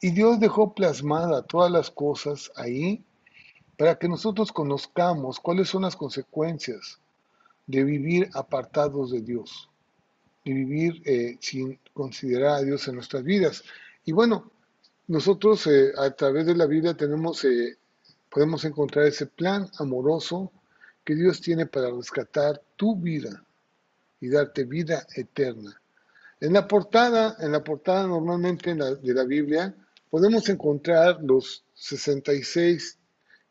[0.00, 3.04] Y Dios dejó plasmada todas las cosas ahí
[3.76, 6.98] para que nosotros conozcamos cuáles son las consecuencias
[7.66, 9.68] de vivir apartados de Dios,
[10.42, 13.62] de vivir eh, sin considerar a Dios en nuestras vidas.
[14.06, 14.50] Y bueno,
[15.08, 17.76] nosotros eh, a través de la Biblia tenemos, eh,
[18.30, 20.52] podemos encontrar ese plan amoroso
[21.04, 23.44] que Dios tiene para rescatar tu vida
[24.20, 25.80] y darte vida eterna.
[26.40, 29.74] En la portada, en la portada normalmente de la Biblia,
[30.10, 32.98] podemos encontrar los 66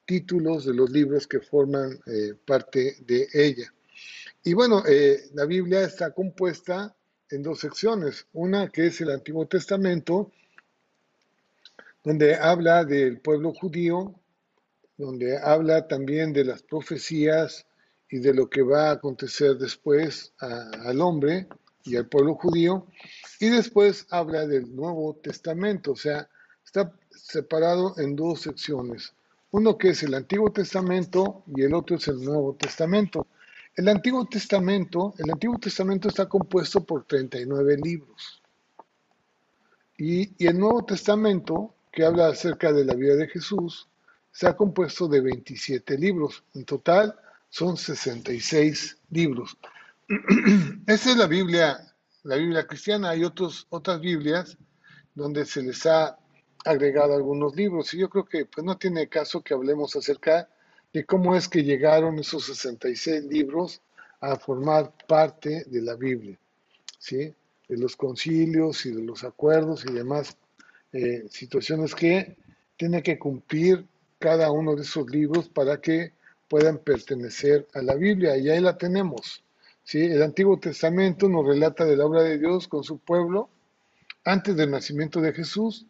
[0.05, 1.99] títulos de los libros que forman
[2.45, 3.73] parte de ella.
[4.47, 6.95] Y bueno, eh, la Biblia está compuesta
[7.31, 8.27] en dos secciones.
[8.33, 10.31] Una que es el Antiguo Testamento,
[12.05, 14.13] donde habla del pueblo judío,
[14.95, 17.65] donde habla también de las profecías
[18.09, 21.47] y de lo que va a acontecer después al hombre
[21.83, 22.87] y al pueblo judío.
[23.39, 26.29] Y después habla del Nuevo Testamento, o sea,
[26.63, 29.13] está separado en dos secciones.
[29.51, 33.27] Uno que es el Antiguo Testamento y el otro es el Nuevo Testamento.
[33.75, 38.41] El Antiguo Testamento, el Antiguo Testamento está compuesto por 39 libros.
[39.97, 43.87] Y, el Nuevo Testamento, que habla acerca de la vida de Jesús,
[44.31, 46.43] está compuesto de 27 libros.
[46.53, 47.17] En total
[47.49, 49.57] son 66 libros.
[50.87, 53.11] Esa es la Biblia, la Biblia cristiana.
[53.11, 54.57] Hay otros, otras Biblias
[55.15, 56.19] donde se les ha
[56.65, 57.93] agregado algunos libros.
[57.93, 60.49] Y yo creo que pues, no tiene caso que hablemos acerca
[60.91, 63.81] de cómo es que llegaron esos 66 libros
[64.19, 66.37] a formar parte de la Biblia,
[66.99, 67.33] ¿sí?
[67.67, 70.37] de los concilios y de los acuerdos y demás
[70.95, 72.37] eh, situaciones que
[72.77, 73.85] tiene que cumplir
[74.17, 76.13] cada uno de esos libros para que
[76.47, 78.37] puedan pertenecer a la Biblia.
[78.37, 79.43] Y ahí la tenemos.
[79.83, 80.05] ¿sí?
[80.05, 83.49] El Antiguo Testamento nos relata de la obra de Dios con su pueblo
[84.23, 85.85] antes del nacimiento de Jesús.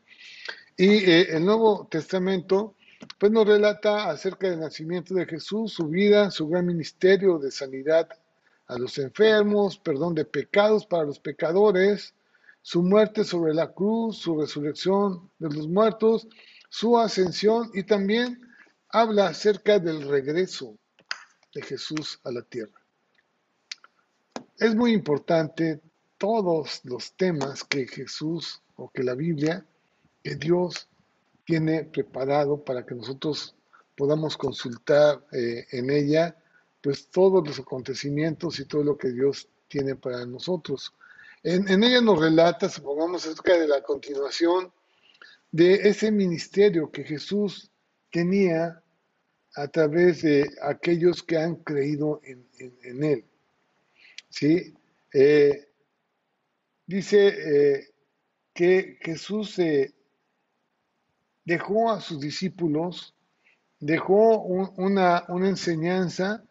[0.76, 2.74] Y eh, el Nuevo Testamento
[3.20, 8.10] pues nos relata acerca del nacimiento de Jesús, su vida, su gran ministerio de sanidad
[8.66, 12.16] a los enfermos, perdón de pecados para los pecadores,
[12.66, 16.28] su muerte sobre la cruz, su resurrección de los muertos,
[16.68, 18.42] su ascensión y también
[18.90, 20.76] habla acerca del regreso
[21.54, 22.82] de Jesús a la tierra.
[24.58, 25.80] Es muy importante
[26.18, 29.64] todos los temas que Jesús o que la Biblia,
[30.24, 30.90] que Dios
[31.46, 33.54] tiene preparado para que nosotros
[33.96, 36.36] podamos consultar eh, en ella
[36.82, 40.92] pues todos los acontecimientos y todo lo que Dios tiene para nosotros.
[41.48, 44.74] En, ella nos relata, supongamos, acerca de la continuación
[45.52, 47.70] de ese ministerio que Jesús
[48.12, 48.82] tenía
[49.54, 53.26] a través de aquellos que han creído en, Él.
[54.28, 54.74] ¿Sí?
[55.14, 55.70] Eh,
[56.88, 57.90] dice eh,
[58.52, 59.94] que Jesús se
[61.44, 63.14] dejó a sus discípulos,
[63.80, 66.44] dejó una, enseñanza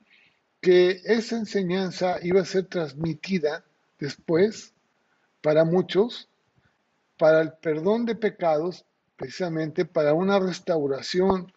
[0.61, 3.65] que esa enseñanza iba a ser transmitida
[3.99, 4.74] después
[5.45, 6.31] para muchos,
[7.19, 11.53] para el perdón de pecados, precisamente para una restauración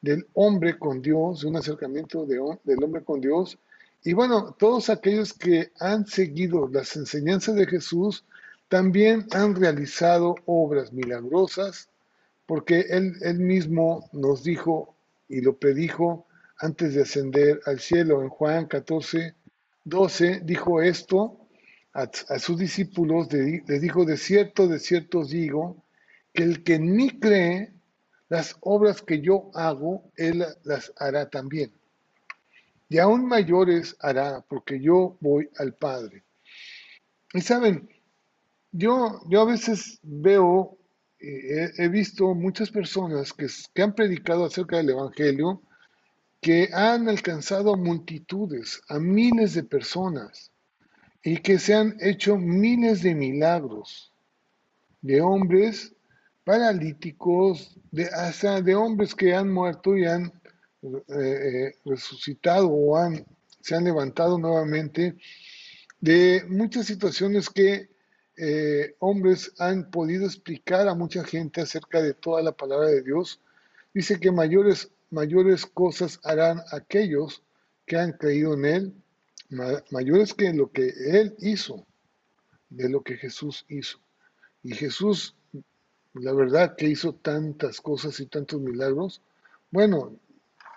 [0.00, 3.58] del hombre con Dios, un acercamiento del hombre con Dios.
[4.04, 8.24] Y bueno, todos aquellos que han seguido las enseñanzas de Jesús
[8.68, 11.88] también han realizado obras milagrosas,
[12.46, 14.94] porque él, él mismo nos dijo
[15.28, 16.26] y lo predijo
[16.58, 18.22] antes de ascender al cielo.
[18.22, 19.34] En Juan 14,
[19.84, 21.41] 12 dijo esto
[21.92, 25.84] a, sus discípulos, les dijo, de cierto, de cierto os digo,
[26.32, 27.72] que el que en mí cree,
[28.28, 31.72] las obras que yo hago, él las hará también.
[32.88, 36.24] Y aún mayores hará, porque yo voy al Padre.
[37.34, 37.88] Y saben,
[38.72, 40.78] yo, yo a veces veo
[41.22, 45.62] he, visto muchas personas que, que han predicado acerca del Evangelio
[46.40, 50.50] que han alcanzado multitudes, a miles de personas,
[51.22, 54.12] y que se han hecho miles de milagros
[55.00, 55.92] de hombres
[56.44, 60.32] paralíticos, de, hasta de hombres que han muerto y han
[60.82, 63.24] eh, eh, resucitado o han,
[63.60, 65.16] se han levantado nuevamente,
[66.00, 67.88] de muchas situaciones que
[68.36, 73.40] eh, hombres han podido explicar a mucha gente acerca de toda la palabra de Dios.
[73.94, 77.42] Dice que mayores, mayores cosas harán aquellos
[77.86, 79.01] que han creído en Él,
[79.90, 81.86] mayores que lo que Él hizo,
[82.70, 83.98] de lo que Jesús hizo.
[84.62, 85.34] Y Jesús,
[86.14, 89.22] la verdad que hizo tantas cosas y tantos milagros,
[89.70, 90.18] bueno,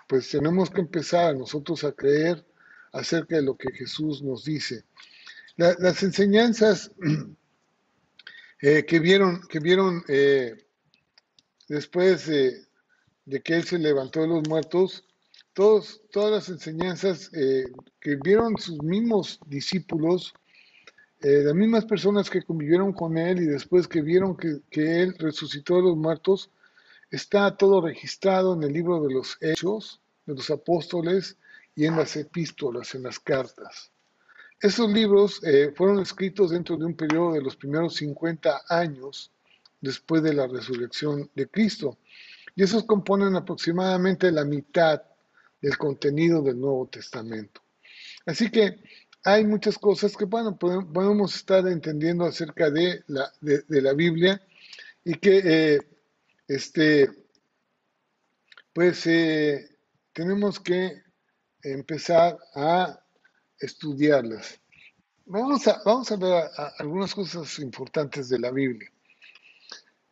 [0.08, 2.44] pues tenemos que empezar nosotros a creer
[2.92, 4.84] acerca de lo que Jesús nos dice.
[5.56, 6.92] las enseñanzas
[8.60, 10.56] eh, que vieron, que vieron eh,
[11.68, 12.66] después de,
[13.42, 15.04] que Él se levantó de los muertos,
[15.56, 17.64] todos, todas las enseñanzas eh,
[17.98, 20.32] que vieron sus mismos discípulos,
[21.18, 25.76] las mismas personas que convivieron con Él y después que vieron que, que Él resucitó
[25.76, 26.50] de los muertos,
[27.10, 31.36] Está todo registrado en el libro de los Hechos, de los Apóstoles
[31.76, 33.92] y en las epístolas, en las cartas.
[34.60, 39.30] Esos libros eh, fueron escritos dentro de un periodo de los primeros 50 años
[39.80, 41.98] después de la resurrección de Cristo.
[42.56, 45.02] Y esos componen aproximadamente la mitad
[45.60, 47.62] del contenido del Nuevo Testamento.
[48.24, 48.80] Así que
[49.24, 54.40] hay muchas cosas que, bueno, podemos estar entendiendo acerca de la, de, la Biblia
[55.04, 55.80] y que eh,
[56.46, 57.10] este,
[58.72, 59.68] pues eh,
[60.12, 61.02] tenemos que
[61.62, 63.00] empezar a
[63.58, 64.60] estudiarlas.
[65.24, 66.44] Vamos a, vamos a ver
[66.78, 68.92] algunas cosas importantes de la Biblia.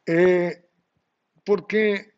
[0.06, 0.68] Eh,
[1.44, 2.13] porque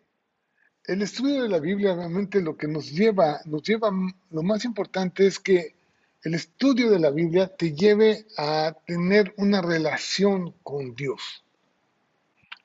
[0.86, 3.90] el estudio de la Biblia realmente lo que nos lleva, nos lleva,
[4.30, 5.74] lo más importante es que
[6.22, 11.44] el estudio de la Biblia te lleve a tener una relación con Dios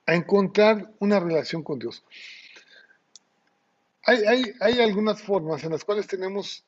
[0.05, 2.03] a encontrar una relación con Dios.
[4.03, 6.65] Hay, algunas formas en las cuales tenemos,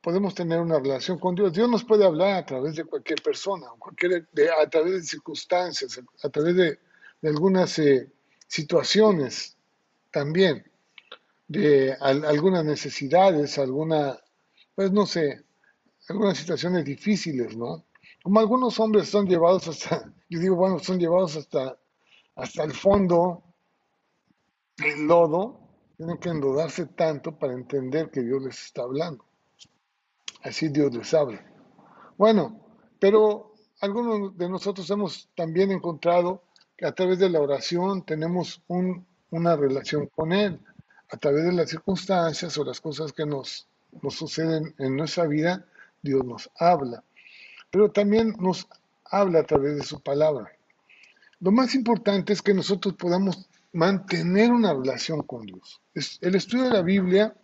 [0.00, 1.52] podemos tener una relación con Dios.
[1.52, 4.28] Dios nos puede hablar a través de cualquier persona, cualquier,
[4.58, 6.78] a través de circunstancias, a, través de,
[7.22, 8.08] algunas eh,
[8.46, 9.56] situaciones
[10.10, 10.69] también,
[11.50, 14.16] de algunas necesidades, alguna,
[14.74, 15.44] pues no sé,
[16.08, 17.84] algunas situaciones difíciles, ¿no?
[18.22, 21.76] Como algunos hombres son llevados hasta, yo digo, bueno, son llevados hasta
[22.36, 23.42] hasta el fondo
[24.76, 25.60] del lodo,
[25.96, 29.24] tienen que enlodarse tanto para entender que Dios les está hablando.
[30.42, 31.44] Así Dios les habla.
[32.16, 32.60] Bueno,
[32.98, 36.44] pero algunos de nosotros hemos también encontrado
[36.76, 40.60] que a través de la oración tenemos una relación con Él.
[41.12, 43.66] A través de las circunstancias o las cosas que nos,
[44.02, 45.64] nos suceden en nuestra vida,
[46.02, 47.02] Dios nos habla.
[47.70, 48.68] Pero también nos
[49.04, 50.50] habla a través de su palabra.
[51.40, 55.80] Lo más importante es que nosotros podamos mantener una relación con Dios.
[55.94, 57.34] El estudio de la Biblia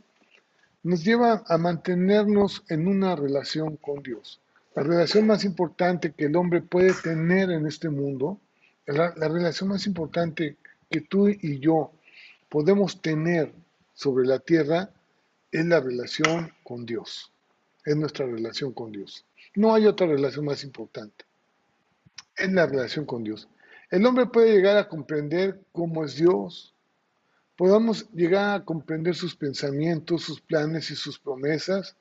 [0.82, 4.40] nos lleva a mantenernos en una relación con Dios.
[4.74, 8.38] La relación más importante que el hombre puede tener en este mundo,
[8.86, 10.56] la, relación más importante
[10.90, 11.92] que tú y yo
[12.56, 13.52] podemos tener
[13.92, 14.88] sobre la tierra
[15.52, 17.30] es la relación con Dios.
[17.84, 19.26] Es nuestra relación con Dios.
[19.54, 21.26] No hay otra relación más importante.
[22.34, 23.46] Es la relación con Dios.
[23.90, 26.72] El hombre puede llegar a comprender cómo es Dios.
[27.56, 31.94] Podemos llegar a comprender sus pensamientos, sus planes y sus promesas.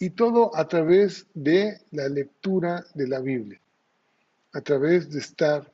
[0.00, 3.60] Y todo a través de la lectura de la Biblia.
[4.52, 5.72] A través de estar,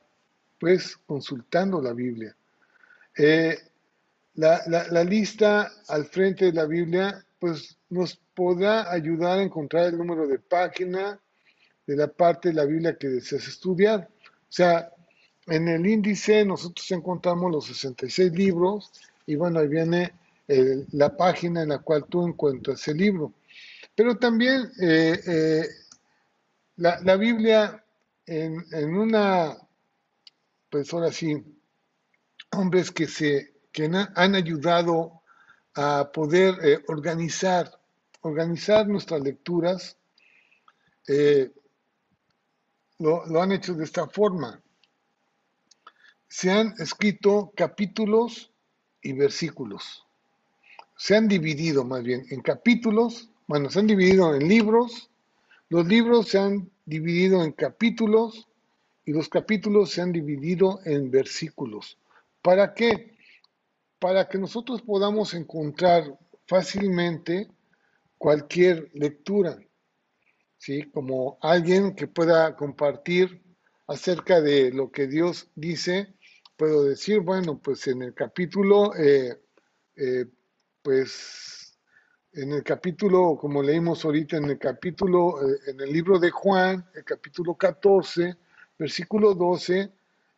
[0.59, 2.35] pues, consultando la Biblia.
[3.17, 3.57] Eh,
[4.35, 9.97] la, la lista al frente de la Biblia, pues, nos podrá ayudar a encontrar el
[9.97, 11.19] número de página
[11.85, 14.09] de la parte de la Biblia que deseas estudiar.
[14.21, 14.91] O sea,
[15.47, 18.91] en el índice nosotros encontramos los 66 libros
[19.25, 20.13] y bueno, ahí viene
[20.91, 23.33] la página en la cual tú encuentras el libro.
[23.95, 25.67] Pero también eh, eh,
[26.77, 27.83] la, Biblia
[28.25, 29.55] en, una,
[30.69, 31.41] pues ahora sí,
[32.51, 35.21] hombres que, se, que han ayudado
[35.75, 37.69] a poder eh, organizar,
[38.21, 39.97] organizar nuestras lecturas,
[42.99, 44.63] lo han hecho de esta forma
[46.33, 48.51] se han escrito capítulos
[49.03, 50.03] y versículos.
[50.97, 55.11] Se han dividido más bien en capítulos, bueno, se han dividido en libros,
[55.69, 58.47] los libros se han dividido en capítulos
[59.05, 61.99] y los capítulos se han dividido en versículos.
[62.41, 63.12] ¿Para qué?
[64.03, 67.47] Para que nosotros podamos encontrar fácilmente
[68.17, 69.57] cualquier lectura,
[70.57, 70.91] ¿sí?
[70.91, 73.41] Como alguien que pueda compartir
[73.87, 76.15] acerca de lo que Dios dice
[76.57, 79.41] puedo decir, bueno, pues en el capítulo, eh,
[79.95, 80.25] eh,
[80.81, 81.79] pues
[82.33, 86.85] en el capítulo, como leímos ahorita, en el capítulo, eh, en el libro de Juan,
[86.93, 88.35] el capítulo 14,
[88.77, 89.93] versículo 12,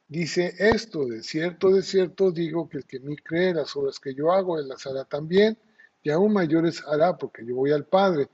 [0.07, 4.13] dice esto, de cierto, de cierto digo que el que me cree las obras que
[4.13, 5.57] yo hago, él las hará también,
[6.03, 8.29] y aún mayores hará, porque yo voy al Padre.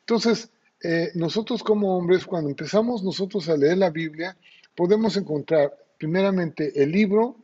[0.00, 0.50] Entonces,
[1.14, 4.36] nosotros como hombres, cuando empezamos nosotros a leer la Biblia,
[4.74, 7.36] podemos encontrar primeramente el libro,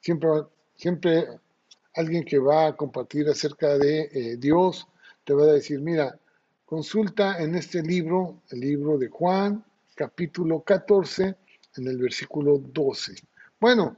[0.00, 0.28] siempre,
[0.76, 1.26] siempre
[1.94, 4.86] alguien que va a compartir acerca de eh, Dios
[5.24, 6.18] te va a decir, mira,
[6.64, 9.64] consulta en este libro, el libro de Juan,
[9.94, 11.34] capítulo 14,
[11.76, 13.14] en el versículo 12.
[13.60, 13.96] Bueno,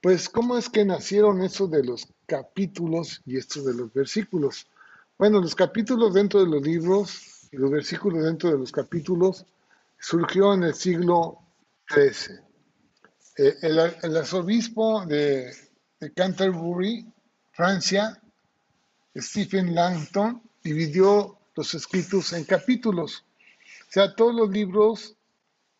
[0.00, 4.66] pues ¿cómo es que nacieron esos de los capítulos y estos de los versículos?
[5.18, 9.46] Bueno, los capítulos dentro de los libros y los versículos dentro de los capítulos
[9.98, 11.38] surgió en el siglo
[11.88, 12.36] XIII.
[13.38, 15.52] Eh, el, arzobispo de,
[16.14, 17.06] Canterbury,
[17.52, 18.20] Francia,
[19.16, 23.24] Stephen Langton, dividió los escritos en capítulos.
[23.88, 25.15] O sea, todos los libros,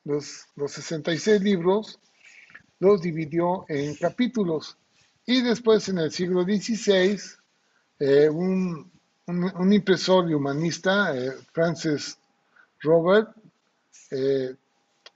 [0.07, 1.99] los, 66 libros,
[2.79, 4.79] los dividió en capítulos.
[5.27, 7.21] Y después, en el siglo XVI,
[7.99, 8.91] eh, un,
[9.73, 12.17] impresor y humanista, eh, Francis
[12.81, 13.31] Robert,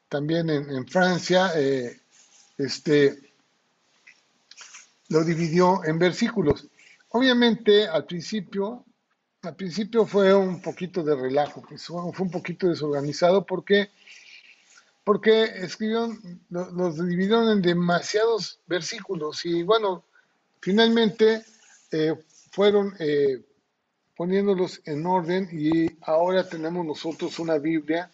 [0.09, 1.53] también en, Francia,
[2.59, 3.31] este,
[5.11, 6.67] lo dividió en versículos.
[7.11, 8.85] Obviamente al principio,
[9.43, 13.91] al principio fue un poquito de relajo, pues, fue un poquito desorganizado porque,
[15.11, 20.05] porque escribieron, los dividieron en demasiados versículos y bueno,
[20.61, 21.45] finalmente
[21.91, 22.15] eh,
[22.53, 23.43] fueron eh,
[24.17, 28.09] poniéndolos en orden y ahora tenemos nosotros una Biblia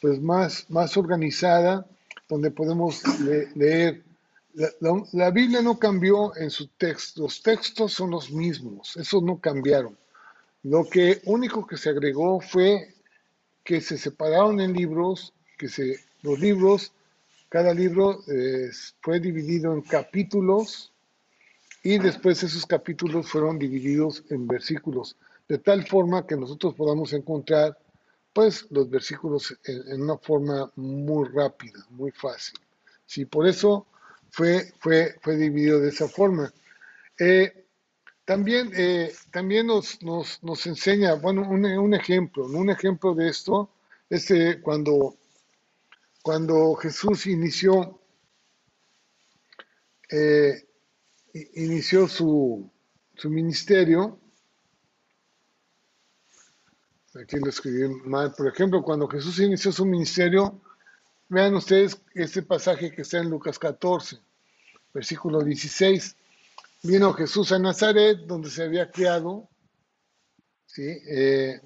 [0.00, 1.84] pues más, más organizada
[2.26, 3.02] donde podemos
[3.54, 4.02] leer.
[5.12, 9.94] La, Biblia no cambió en su texto, los textos son los mismos, esos no cambiaron.
[10.62, 12.94] Lo que único que se agregó fue
[13.62, 16.92] que se separaron en libros, que se, los libros,
[17.48, 20.92] cada libro eh, fue dividido en capítulos
[21.82, 25.16] y después esos capítulos fueron divididos en versículos,
[25.48, 27.76] de tal forma que nosotros podamos encontrar
[28.32, 32.58] pues los versículos en, una forma muy rápida, muy fácil.
[33.04, 33.86] Sí, por eso
[34.30, 36.52] fue, fue, fue dividido de esa forma.
[37.18, 37.64] Eh,
[38.24, 43.70] también, eh, también nos, nos, nos, enseña, bueno, un, un, ejemplo, un ejemplo de esto
[44.08, 45.16] es eh, cuando,
[46.22, 48.00] cuando Jesús inició,
[51.54, 52.70] inició su,
[53.14, 54.20] su ministerio,
[57.14, 60.60] aquí lo escribí mal, por ejemplo, cuando Jesús inició su ministerio,
[61.28, 64.18] vean ustedes este pasaje que está en Lucas 14,
[64.92, 66.16] versículo 16.
[66.82, 69.48] Vino Jesús a Nazaret, donde se había criado,
[70.66, 70.82] ¿sí?
[70.82, 71.60] Eh,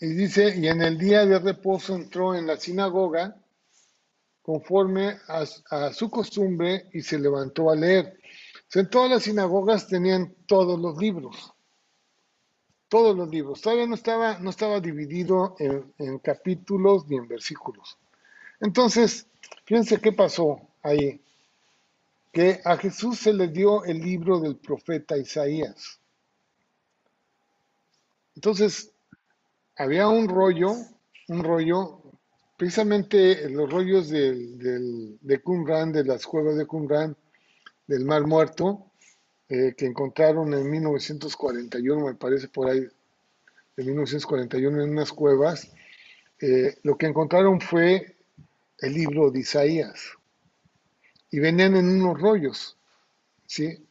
[0.00, 3.36] y dice, y en el día de reposo entró en la sinagoga,
[4.46, 8.16] conforme a, su costumbre, y se levantó a leer.
[8.74, 11.52] en todas las sinagogas tenían todos los libros
[12.88, 13.60] todos los libros.
[13.60, 17.98] Todavía no estaba, no estaba dividido en, capítulos ni en versículos.
[18.60, 19.26] Entonces,
[19.64, 21.20] fíjense qué pasó ahí.
[22.32, 25.98] Que a Jesús se le dio el libro del profeta Isaías.
[28.36, 28.92] Entonces,
[29.76, 30.72] había un rollo,
[31.26, 32.05] un rollo,
[32.56, 37.16] precisamente los rollos del, de Qumran, de las cuevas de Qumran,
[37.86, 38.90] del Mar Muerto,
[39.48, 42.80] eh, que encontraron en 1941, me parece por ahí,
[43.76, 45.70] de 1941 en unas cuevas,
[46.40, 48.16] eh, lo que encontraron fue
[48.78, 50.12] el libro de Isaías.
[51.30, 52.76] Y venían en unos rollos,
[53.46, 53.86] ¿sí?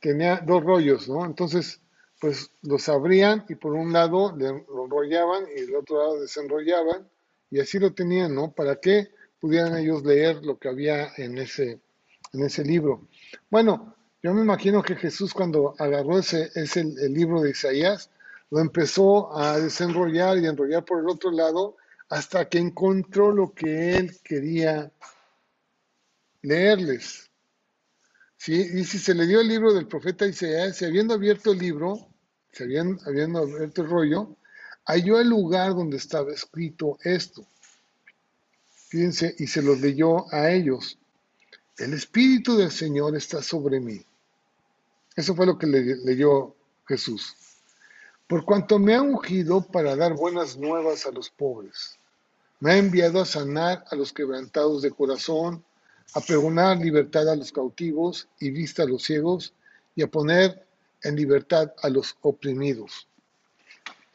[0.00, 1.24] Tenía dos rollos, ¿no?
[1.24, 1.80] Entonces,
[2.20, 7.06] pues los abrían y por un lado lo enrollaban y del otro lado desenrollaban
[7.50, 8.52] y así lo tenían, ¿no?
[8.52, 11.80] Para que pudieran ellos leer lo que había en ese,
[12.32, 13.08] en ese libro.
[13.50, 18.10] Bueno, yo me imagino que Jesús cuando agarró ese, ese el libro de Isaías,
[18.50, 21.76] lo empezó a desenrollar y enrollar por el otro lado
[22.08, 24.92] hasta que encontró lo que él quería
[26.42, 27.30] leerles.
[28.36, 28.54] ¿Sí?
[28.74, 32.08] Y si se le dio el libro del profeta Isaías, se habiendo abierto el libro,
[32.52, 34.36] se habían, habiendo abierto el rollo,
[34.86, 37.44] halló el lugar donde estaba escrito esto.
[38.88, 40.98] Fíjense, y se los leyó a ellos.
[41.76, 44.00] El Espíritu del Señor está sobre mí.
[45.16, 46.54] Eso fue lo que le leyó
[46.86, 47.34] Jesús.
[48.26, 51.98] Por cuanto me ha ungido para dar buenas nuevas a los pobres.
[52.60, 55.64] Me ha enviado a sanar a los quebrantados de corazón,
[56.14, 59.52] a pregonar libertad a los cautivos y vista a los ciegos
[59.94, 60.66] y a poner
[61.02, 63.08] en libertad a los oprimidos.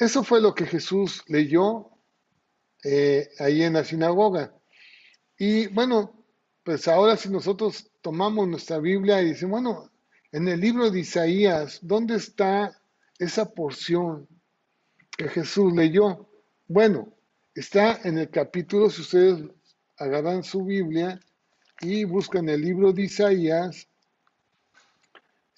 [0.02, 1.92] Eso fue lo que Jesús leyó
[2.84, 4.52] eh, ahí en la sinagoga.
[5.38, 6.26] Y bueno,
[6.64, 9.92] pues ahora si nosotros tomamos nuestra Biblia y decimos, bueno,
[10.32, 12.76] en el libro de Isaías, ¿dónde está
[13.20, 14.28] esa porción
[15.16, 16.28] que Jesús leyó?
[16.66, 17.16] Bueno,
[17.54, 19.52] está en el capítulo, si ustedes
[19.98, 21.20] agarran su Biblia
[21.80, 23.88] y buscan el libro de Isaías,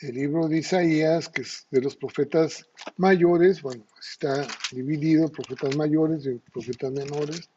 [0.04, 6.26] el libro de Isaías, que es de los profetas mayores, bueno, está dividido, profetas mayores
[6.26, 7.50] y profetas menores.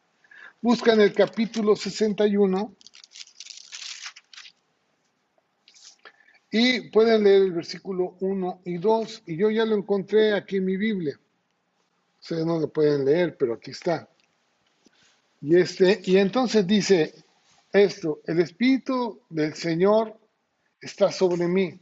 [0.61, 2.73] Buscan el capítulo 61
[6.51, 10.65] y pueden leer el versículo 1 y 2, y yo ya lo encontré aquí en
[10.65, 11.19] mi Biblia.
[12.21, 14.09] Ustedes no lo pueden leer, pero aquí está.
[15.41, 17.13] Y, este, y entonces dice
[17.71, 20.17] esto, el Espíritu del Señor
[20.81, 21.79] está sobre mí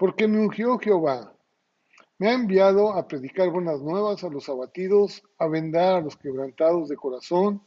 [0.00, 1.30] porque me ungió Jehová.
[2.16, 6.88] Me ha enviado a predicar buenas nuevas a los abatidos, a vendar a los quebrantados
[6.88, 7.62] de corazón,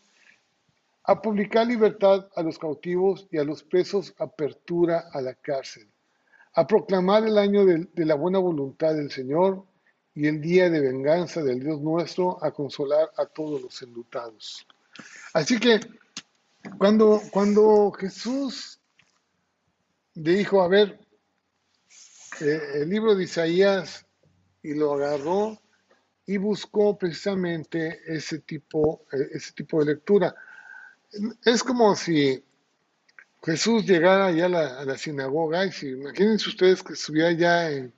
[1.03, 5.88] a publicar libertad a los cautivos y a los presos apertura a la cárcel,
[6.55, 9.63] a proclamar el año de, la buena voluntad del Señor
[10.15, 14.65] y el día de venganza del Dios nuestro, a consolar a todos los enlutados.
[15.36, 15.79] Así que
[16.79, 18.81] cuando, cuando Jesús
[20.15, 21.03] dijo, a ver,
[22.41, 24.05] el libro de Isaías
[24.61, 25.59] y lo agarró
[26.25, 30.34] y buscó precisamente ese tipo, ese tipo de lectura.
[31.43, 32.43] Es como si
[33.43, 37.93] Jesús llegara ya a la, sinagoga y si imagínense ustedes que estuviera ya en,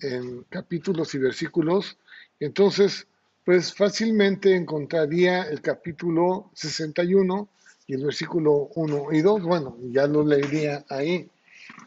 [0.00, 1.98] en capítulos y versículos,
[2.38, 3.06] entonces
[3.44, 7.48] pues fácilmente encontraría el capítulo 61
[7.86, 11.30] y el versículo 1 y 2, bueno, ya lo leería ahí.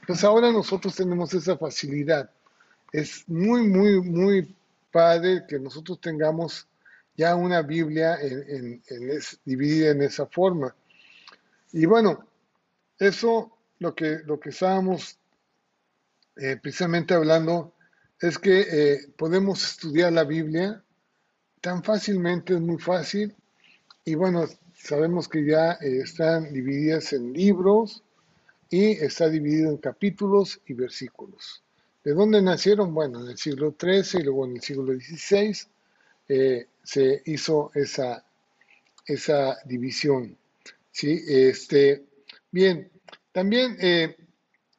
[0.06, 2.30] Pues ahora nosotros tenemos esa facilidad.
[2.92, 4.56] Es muy, muy, muy
[4.92, 6.68] padre que nosotros tengamos
[7.16, 8.82] ya una Biblia en,
[9.46, 10.76] dividida en esa forma.
[11.72, 12.26] Y bueno,
[12.98, 15.18] eso lo que, lo que estábamos
[16.38, 17.74] eh, precisamente hablando
[18.22, 20.84] es que eh, podemos estudiar la Biblia
[21.62, 23.36] tan fácilmente, es muy fácil.
[24.06, 28.04] Y bueno, sabemos que ya eh, están divididas en libros,
[28.70, 31.64] y está dividido en capítulos y versículos.
[32.04, 32.94] ¿De dónde nacieron?
[32.94, 35.58] Bueno, en el siglo XIII y luego en el siglo XVI
[36.28, 38.24] eh, se hizo esa,
[39.06, 40.38] esa división.
[40.92, 41.22] ¿sí?
[41.28, 42.06] Este,
[42.52, 42.92] bien,
[43.32, 44.16] también eh,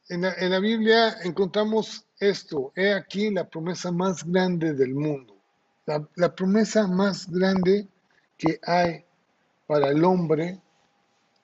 [0.09, 5.37] en, la, en, la, Biblia encontramos esto, he aquí la promesa más grande del mundo,
[5.87, 7.87] la, la promesa más grande
[8.37, 9.05] que hay
[9.67, 10.61] para el hombre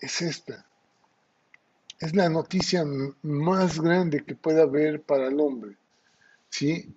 [0.01, 0.66] es esta,
[2.01, 2.84] es la noticia
[3.22, 5.76] más grande que pueda haber para el hombre,
[6.51, 6.94] ¿sí?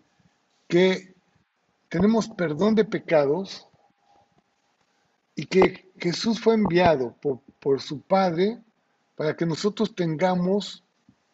[0.67, 1.13] Que
[1.87, 3.67] tenemos perdón de pecados
[5.35, 8.59] y que Jesús fue enviado por, por su Padre
[9.15, 10.83] para que nosotros tengamos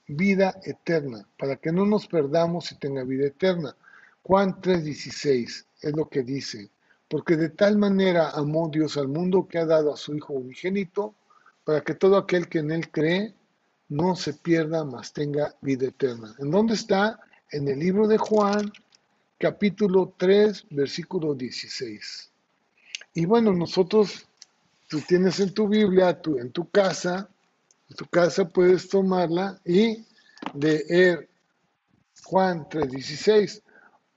[0.07, 3.76] vida eterna, para que no nos perdamos y tenga vida eterna.
[4.24, 6.70] Juan 3:16 es lo que dice,
[7.07, 11.16] porque de tal manera amó Dios al mundo que ha dado a su Hijo unigénito,
[11.63, 13.34] para que todo aquel que en él cree
[13.90, 16.36] no se pierda, mas tenga vida eterna.
[16.40, 17.20] ¿En dónde está?
[17.52, 18.72] En el libro de Juan,
[19.38, 22.32] capítulo 3, versículo 16.
[23.14, 24.28] Y bueno, nosotros,
[24.88, 27.30] tú tienes en tu Biblia, tú, en tu casa,
[27.90, 30.06] en tu casa puedes tomarla y
[30.54, 31.30] leer
[32.24, 33.62] Juan 16.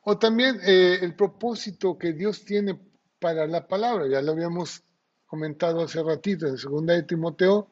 [0.02, 2.78] O también eh, el propósito que Dios tiene
[3.18, 4.82] para la palabra, ya lo habíamos
[5.26, 7.68] comentado hace ratito en 2 de Timoteo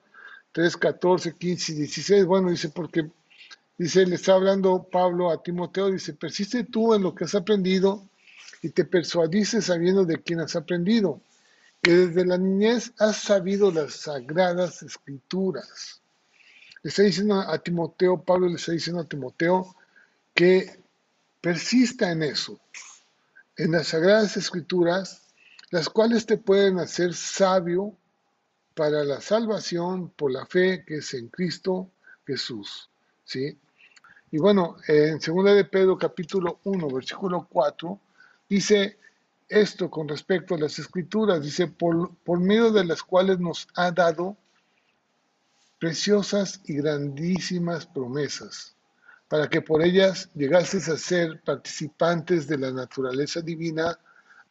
[0.57, 2.25] 3, 14, 15 y 16.
[2.25, 3.11] Bueno, dice, porque,
[3.77, 8.09] dice, le está hablando Pablo a Timoteo, dice, persiste tú en lo que has aprendido
[8.63, 11.21] y te persuadices sabiendo de quién has aprendido,
[11.83, 16.01] que desde la niñez has sabido las sagradas escrituras.
[16.83, 19.77] Le está diciendo a Timoteo, Pablo le está diciendo a Timoteo
[20.33, 20.81] que
[21.43, 22.59] persista en eso,
[23.59, 25.21] en las sagradas escrituras,
[25.69, 27.95] las cuales te pueden hacer sabio
[28.77, 31.91] para la salvación por la fe que es en Cristo
[32.27, 32.91] Jesús.
[33.25, 33.59] ¿sí?
[34.31, 37.99] Y bueno, en 2 de Pedro capítulo 1, versículo 4,
[38.51, 38.99] dice
[39.49, 43.91] esto con respecto a las escrituras, dice, por, por medio de las cuales nos ha
[43.93, 44.37] dado
[45.79, 48.77] preciosas y grandísimas promesas,
[49.29, 53.99] para que por ellas llegases a ser participantes de la naturaleza divina,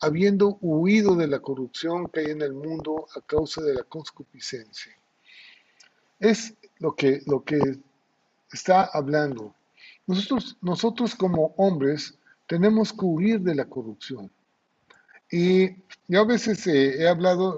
[0.05, 4.93] habiendo huido de la corrupción que hay en el mundo a causa de la concupiscencia.
[6.19, 7.59] Es lo que, lo que
[8.51, 9.55] está hablando.
[10.07, 14.31] Nosotros, nosotros como hombres tenemos que huir de la corrupción.
[15.31, 15.71] Y
[16.07, 17.57] yo a veces eh, he hablado,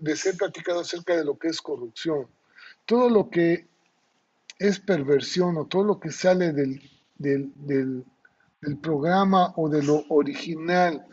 [0.00, 2.28] de ser platicado acerca de lo que es corrupción.
[2.86, 3.66] Todo lo que
[4.58, 6.80] es perversión o todo lo que sale del,
[7.18, 7.52] del,
[8.60, 11.04] del programa o de lo original,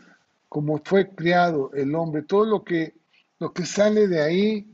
[0.48, 2.94] como fue creado el hombre, todo lo que,
[3.38, 4.66] lo que sale de ahí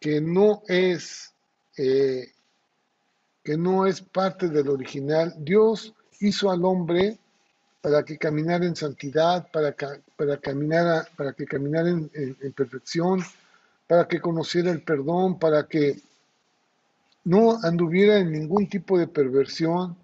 [0.00, 1.32] que no es
[1.76, 2.32] eh,
[3.46, 5.32] que no es parte del original.
[5.38, 7.16] Dios hizo al hombre
[7.80, 9.72] para que caminara en santidad, para,
[10.16, 13.22] para, caminar para que caminara en, perfección,
[13.86, 16.00] para que conociera el perdón, para que
[17.22, 19.96] no anduviera en ningún tipo de perversión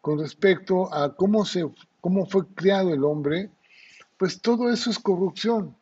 [0.00, 1.64] con respecto a cómo, se,
[2.00, 3.48] cómo fue creado el hombre,
[4.22, 5.74] pues todo eso es corrupción.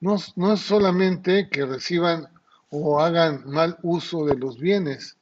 [0.00, 2.28] No, no es solamente que reciban
[2.68, 5.16] o hagan mal uso de los bienes,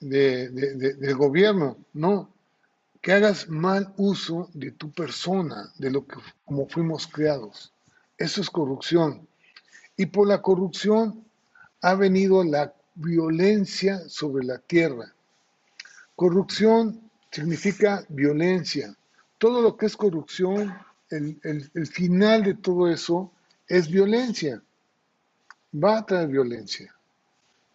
[0.00, 2.32] de, del gobierno, no,
[3.02, 7.74] que hagas mal uso de tu persona, de lo que como fuimos creados.
[8.16, 9.28] Eso es corrupción.
[9.94, 11.22] Y por la corrupción
[11.82, 15.12] ha venido la violencia sobre la tierra.
[16.16, 18.96] Corrupción significa violencia.
[19.36, 20.72] Todo lo que es corrupción,
[21.12, 23.32] el, el final de todo eso
[23.68, 24.62] es violencia.
[25.72, 26.94] Va a traer violencia.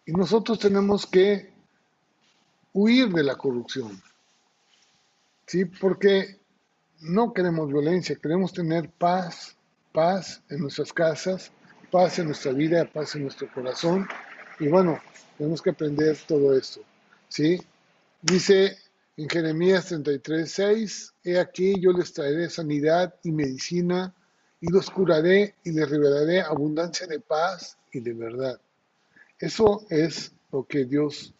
[0.06, 1.52] Y nosotros tenemos que
[2.72, 4.00] huir de la corrupción.
[5.46, 5.64] ¿Sí?
[5.64, 6.38] Porque
[7.00, 9.56] no queremos violencia, queremos tener paz,
[9.92, 11.50] paz en nuestras casas,
[11.90, 14.06] paz en nuestra vida, paz en nuestro corazón.
[14.60, 15.00] Y bueno,
[15.36, 16.80] tenemos que aprender todo esto.
[17.28, 17.60] ¿Sí?
[18.22, 18.78] Dice
[19.18, 24.14] en Jeremías 33, 6, He aquí yo les traeré sanidad y medicina
[24.60, 28.60] y los curaré y les revelaré abundancia de paz y de verdad.
[29.40, 31.34] Eso es lo que Dios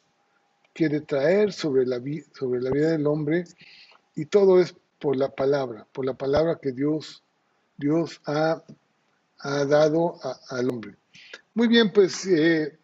[0.74, 2.02] quiere traer sobre la,
[2.36, 3.44] sobre la vida del hombre
[4.16, 7.22] y todo es por la palabra, por la palabra que Dios,
[8.24, 8.60] ha
[9.64, 10.18] dado
[10.50, 10.96] al hombre.
[11.54, 12.76] Muy bien, pues eh,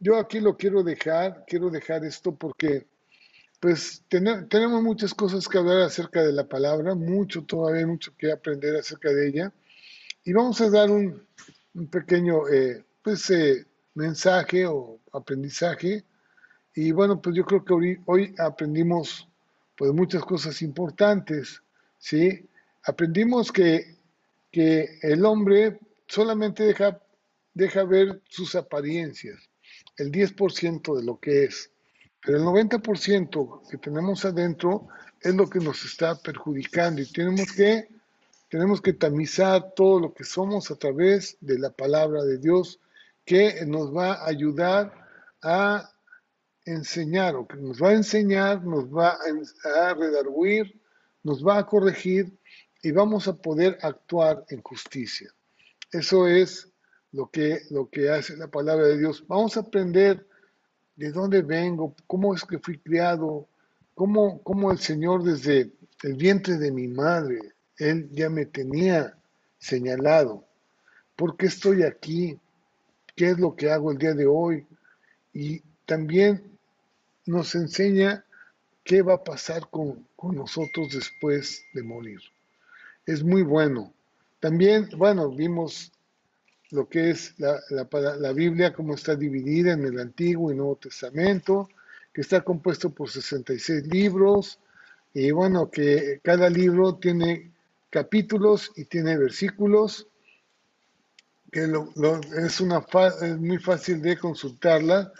[0.00, 2.88] yo aquí lo quiero dejar, quiero dejar esto porque
[3.62, 8.74] pues tenemos muchas cosas que hablar acerca de la palabra, mucho todavía, mucho que aprender
[8.74, 9.52] acerca de ella.
[10.24, 11.24] Y vamos a dar un,
[11.88, 16.04] pequeño eh, pues, eh, mensaje o aprendizaje
[16.74, 19.28] y bueno, pues yo creo que hoy, aprendimos
[19.76, 21.62] pues muchas cosas importantes,
[21.98, 22.48] ¿sí?
[22.82, 23.96] Aprendimos que,
[24.50, 27.00] que el hombre solamente deja,
[27.54, 29.38] deja ver sus apariencias,
[29.98, 31.71] el 10% de lo que es,
[32.24, 34.88] pero el 90% que tenemos adentro
[35.20, 37.88] es lo que nos está perjudicando y tenemos que,
[38.48, 42.80] tenemos que tamizar todo lo que somos a través de la palabra de Dios
[43.24, 44.92] que nos va a ayudar
[45.42, 45.90] a
[46.64, 49.18] enseñar o que nos va a enseñar, nos va
[49.64, 50.80] a redarguir,
[51.24, 52.38] nos va a corregir
[52.82, 55.32] y vamos a poder actuar en justicia.
[55.90, 56.68] Eso es
[57.12, 59.24] lo que, lo que hace la palabra de Dios.
[59.26, 60.26] Vamos a aprender
[60.96, 63.46] de dónde vengo, cómo es que fui criado,
[63.94, 65.72] cómo, cómo el Señor desde
[66.02, 67.38] el vientre de mi madre,
[67.78, 69.16] Él ya me tenía
[69.58, 70.44] señalado.
[71.16, 72.38] ¿Por qué estoy aquí?
[73.14, 74.66] ¿Qué es lo que hago el día de hoy?
[75.32, 76.58] Y también
[77.26, 78.24] nos enseña
[78.84, 82.20] qué va a pasar con, nosotros después de morir.
[83.06, 83.92] Es muy bueno.
[84.40, 85.92] También, bueno, vimos
[86.72, 91.68] lo que es la, la, Biblia, cómo está dividida en el Antiguo y Nuevo Testamento,
[92.12, 94.58] que está compuesto por 66 libros,
[95.14, 97.52] y bueno, que cada libro tiene
[97.90, 100.08] capítulos y tiene versículos,
[101.50, 101.70] que
[102.38, 102.84] es, una
[103.20, 105.12] es muy fácil de consultarla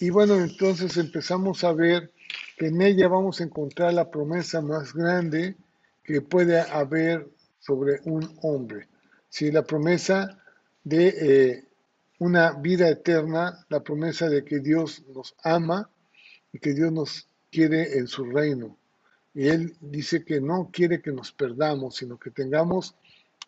[0.00, 2.12] y bueno, entonces empezamos a ver
[2.56, 5.56] que en ella vamos a encontrar la promesa más grande
[6.04, 7.28] que puede haber
[7.58, 8.86] sobre un hombre.
[9.28, 9.50] ¿Sí?
[9.50, 10.38] La promesa
[10.88, 11.64] de eh,
[12.18, 15.90] una vida eterna, la promesa de que Dios nos ama
[16.52, 18.76] y que Dios nos quiere en su reino.
[19.34, 22.94] Y Él dice que no quiere que nos perdamos, sino que tengamos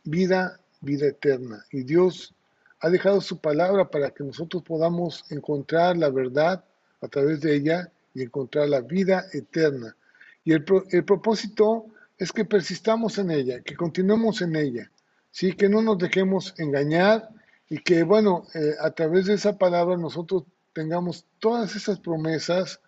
[0.05, 1.65] vida, vida eterna.
[1.71, 2.35] Y Dios
[2.81, 6.65] ha dejado su palabra para que nosotros podamos encontrar la verdad
[7.01, 9.97] a través de ella y encontrar la vida eterna.
[10.45, 11.87] Y el, propósito
[12.19, 14.91] es que persistamos en ella, que continuemos en ella,
[15.31, 15.53] ¿sí?
[15.53, 17.29] que no nos dejemos engañar
[17.69, 22.81] y que, bueno, eh, a través de esa palabra nosotros tengamos todas esas promesas,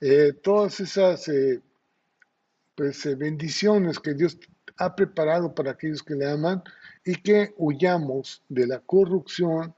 [0.00, 1.60] eh, todas esas eh,
[2.74, 4.38] pues, bendiciones que Dios
[4.76, 6.62] ha preparado para aquellos que le aman
[7.04, 9.74] y que huyamos de la corrupción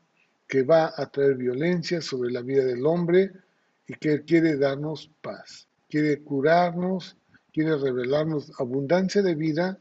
[0.47, 3.33] que va a traer violencia sobre la vida del hombre
[3.87, 7.17] y que quiere darnos paz, quiere curarnos,
[7.53, 9.79] quiere revelarnos abundancia de vida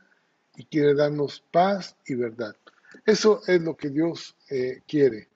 [0.56, 2.56] y quiere darnos paz y verdad.
[3.06, 5.30] Eso es lo que Dios eh, quiere.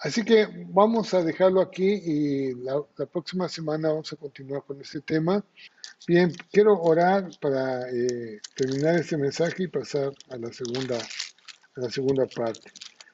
[0.00, 5.00] Así que vamos a dejarlo aquí y la, próxima semana vamos a continuar con este
[5.00, 5.44] tema.
[6.06, 11.90] Bien, quiero orar para eh, terminar este mensaje y pasar a la segunda, a la
[11.90, 12.70] segunda parte.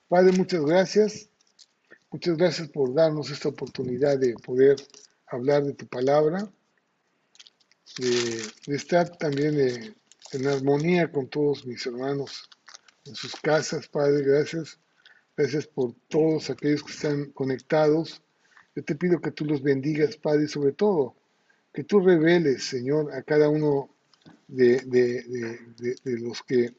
[0.08, 1.30] Padre, muchas gracias.
[2.10, 4.76] Muchas gracias por darnos esta oportunidad de poder
[5.26, 6.48] hablar de tu palabra,
[7.98, 9.94] de, estar también eh,
[10.32, 12.48] en armonía con todos mis hermanos
[13.04, 14.24] en sus casas, Padre.
[14.24, 14.78] Gracias
[15.36, 18.22] Gracias por todos aquellos que están conectados.
[18.76, 21.16] Yo te pido que tú los bendigas, Padre, sobre todo
[21.72, 23.90] que tú reveles, Señor, a cada uno
[24.46, 24.80] de,
[26.04, 26.72] los que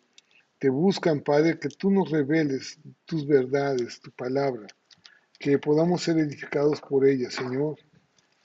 [0.58, 4.68] te buscan, Padre, que tú nos reveles tus verdades, tu palabra,
[5.38, 7.78] que podamos ser edificados por ella, Señor,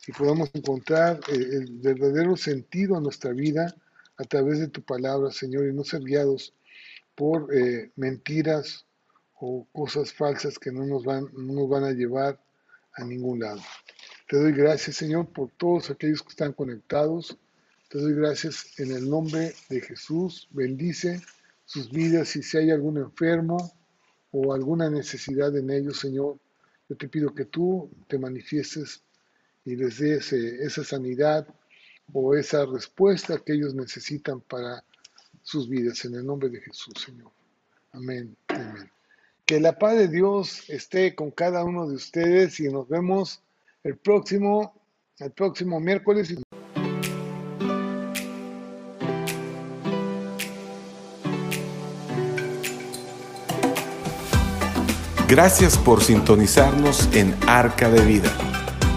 [0.09, 3.73] y podamos encontrar el, verdadero sentido a nuestra vida
[4.21, 6.53] a través de tu palabra, Señor, y no ser guiados
[7.15, 8.85] por eh, mentiras
[9.41, 12.39] o cosas falsas que no nos van, no nos van a llevar
[12.93, 13.63] a ningún lado.
[14.29, 17.39] Te doy gracias, Señor, por todos aquellos que están conectados.
[17.89, 20.49] Te doy gracias en el nombre de Jesús.
[20.51, 21.23] Bendice
[21.65, 23.73] sus vidas y si hay algún enfermo
[24.33, 26.39] o alguna necesidad en ellos, Señor,
[26.91, 29.03] yo te pido que tú te manifiestes
[29.65, 31.47] y les des esa sanidad
[32.13, 34.85] o esa respuesta que ellos necesitan para
[35.43, 36.05] sus vidas.
[36.05, 37.31] En el nombre de Jesús, Señor.
[37.93, 38.37] Amén.
[38.49, 38.91] Amén.
[39.45, 43.43] Que la paz de Dios esté con cada uno de ustedes y nos vemos
[43.83, 44.75] el próximo,
[45.19, 46.35] el próximo miércoles.
[55.31, 58.60] Gracias por sintonizarnos en Arca de Vida.